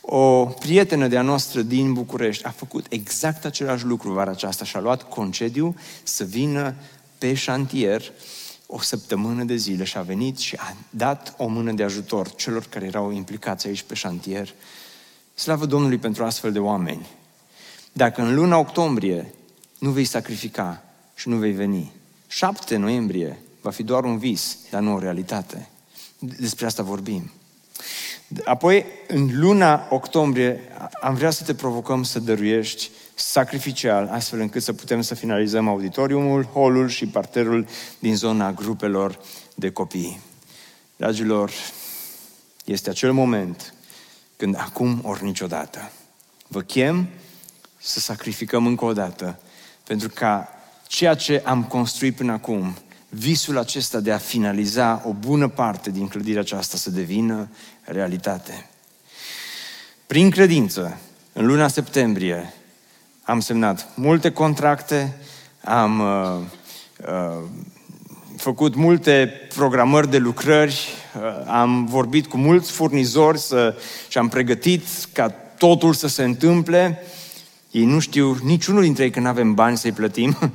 [0.00, 4.80] O prietenă de-a noastră din București a făcut exact același lucru vara aceasta și a
[4.80, 6.74] luat concediu să vină
[7.18, 8.12] pe șantier
[8.66, 12.66] o săptămână de zile și a venit și a dat o mână de ajutor celor
[12.68, 14.54] care erau implicați aici pe șantier.
[15.34, 17.06] Slavă Domnului pentru astfel de oameni.
[17.92, 19.34] Dacă în luna octombrie
[19.78, 20.82] nu vei sacrifica
[21.14, 21.92] și nu vei veni,
[22.26, 25.68] 7 noiembrie va fi doar un vis, dar nu o realitate.
[26.18, 27.30] Despre asta vorbim.
[28.44, 30.60] Apoi, în luna octombrie,
[31.00, 36.44] am vrea să te provocăm să dăruiești sacrificial, astfel încât să putem să finalizăm auditoriumul,
[36.44, 37.66] holul și parterul
[37.98, 39.18] din zona grupelor
[39.54, 40.20] de copii.
[40.96, 41.50] Dragilor,
[42.64, 43.74] este acel moment
[44.36, 45.90] când acum ori niciodată
[46.46, 47.08] vă chem
[47.78, 49.40] să sacrificăm încă o dată
[49.84, 50.48] pentru ca
[50.86, 52.76] ceea ce am construit până acum
[53.08, 57.48] visul acesta de a finaliza o bună parte din clădirea aceasta să devină
[57.82, 58.66] realitate.
[60.06, 60.98] Prin credință,
[61.32, 62.52] în luna septembrie,
[63.22, 65.16] am semnat multe contracte,
[65.64, 66.40] am uh,
[67.08, 67.42] uh,
[68.36, 73.74] făcut multe programări de lucrări, uh, am vorbit cu mulți furnizori să,
[74.08, 74.82] și am pregătit
[75.12, 75.28] ca
[75.58, 77.02] totul să se întâmple.
[77.70, 80.38] Ei nu știu, niciunul dintre ei că nu avem bani să-i plătim,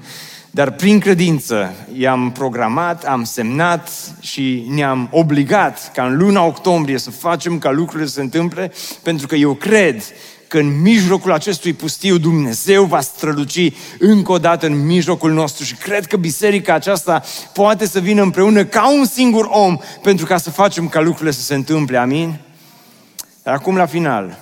[0.53, 3.89] dar prin credință i-am programat, am semnat
[4.19, 8.71] și ne-am obligat ca în luna octombrie să facem ca lucrurile să se întâmple,
[9.03, 10.03] pentru că eu cred
[10.47, 15.75] că în mijlocul acestui pustiu Dumnezeu va străluci încă o dată în mijlocul nostru și
[15.75, 17.23] cred că biserica aceasta
[17.53, 21.41] poate să vină împreună ca un singur om pentru ca să facem ca lucrurile să
[21.41, 21.97] se întâmple.
[21.97, 22.39] Amin?
[23.43, 24.39] Dar acum la final,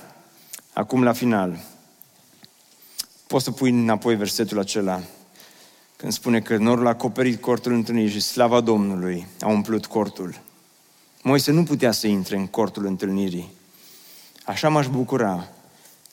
[0.72, 1.58] acum la final,
[3.26, 5.00] poți să pui înapoi versetul acela
[6.00, 10.40] când spune că norul a acoperit cortul întâlnirii și slava Domnului a umplut cortul.
[11.22, 13.50] Moise nu putea să intre în cortul întâlnirii.
[14.44, 15.48] Așa m-aș bucura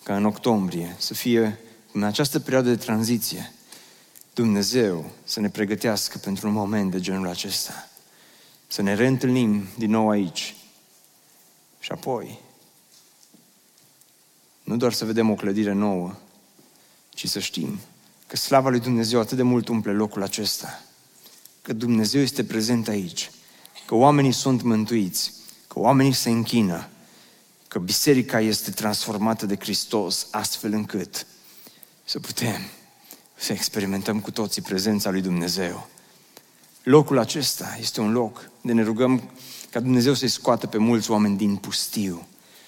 [0.04, 1.60] ca în octombrie să fie
[1.92, 3.54] în această perioadă de tranziție
[4.34, 7.90] Dumnezeu să ne pregătească pentru un moment de genul acesta.
[8.68, 10.56] Să ne reîntâlnim din nou aici.
[11.80, 12.40] Și apoi,
[14.64, 16.16] nu doar să vedem o clădire nouă,
[17.10, 17.80] ci să știm
[18.28, 20.82] că slava lui Dumnezeu atât de mult umple locul acesta,
[21.61, 23.32] că Dumnezeu este prezent aici,
[23.86, 25.34] că oamenii sunt mântuiți,
[25.67, 26.88] că oamenii se închină,
[27.67, 31.25] că biserica este transformată de Hristos astfel încât
[32.03, 32.61] să putem
[33.36, 35.88] să experimentăm cu toții prezența lui Dumnezeu.
[36.84, 39.30] Locul acesta este un loc de ne rugăm
[39.69, 42.28] ca Dumnezeu să-i scoată pe mulți oameni din pustiu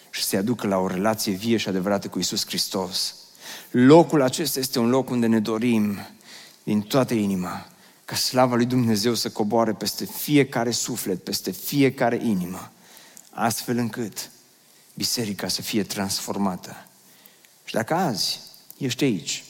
[0.09, 3.15] și să-i aducă la o relație vie și adevărată cu Isus Hristos.
[3.71, 5.97] Locul acesta este un loc unde ne dorim
[6.63, 7.67] din toată inima
[8.05, 12.71] ca slava lui Dumnezeu să coboare peste fiecare suflet, peste fiecare inimă,
[13.29, 14.29] astfel încât
[14.93, 16.85] biserica să fie transformată.
[17.63, 18.39] Și dacă azi
[18.77, 19.43] ești aici,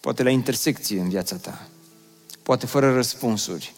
[0.00, 1.68] poate la intersecție în viața ta,
[2.42, 3.74] poate fără răspunsuri,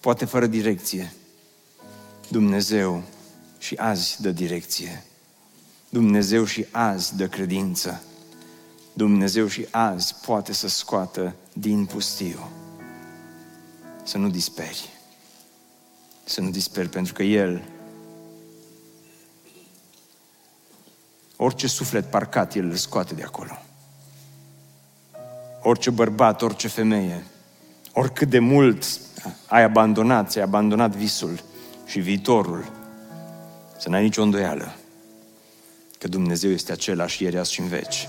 [0.00, 1.12] poate fără direcție,
[2.28, 3.02] Dumnezeu
[3.58, 5.04] și azi dă direcție.
[5.88, 8.02] Dumnezeu și azi dă credință.
[9.00, 12.50] Dumnezeu și azi poate să scoată din pustiu.
[14.02, 14.88] Să nu disperi.
[16.24, 17.62] Să nu disperi, pentru că El,
[21.36, 23.58] orice suflet parcat, El îl scoate de acolo.
[25.62, 27.24] Orice bărbat, orice femeie,
[27.92, 28.84] oricât de mult
[29.46, 31.42] ai abandonat, ți-ai abandonat visul
[31.86, 32.72] și viitorul,
[33.78, 34.74] să n-ai nicio îndoială
[35.98, 38.08] că Dumnezeu este același ieri, azi și în veci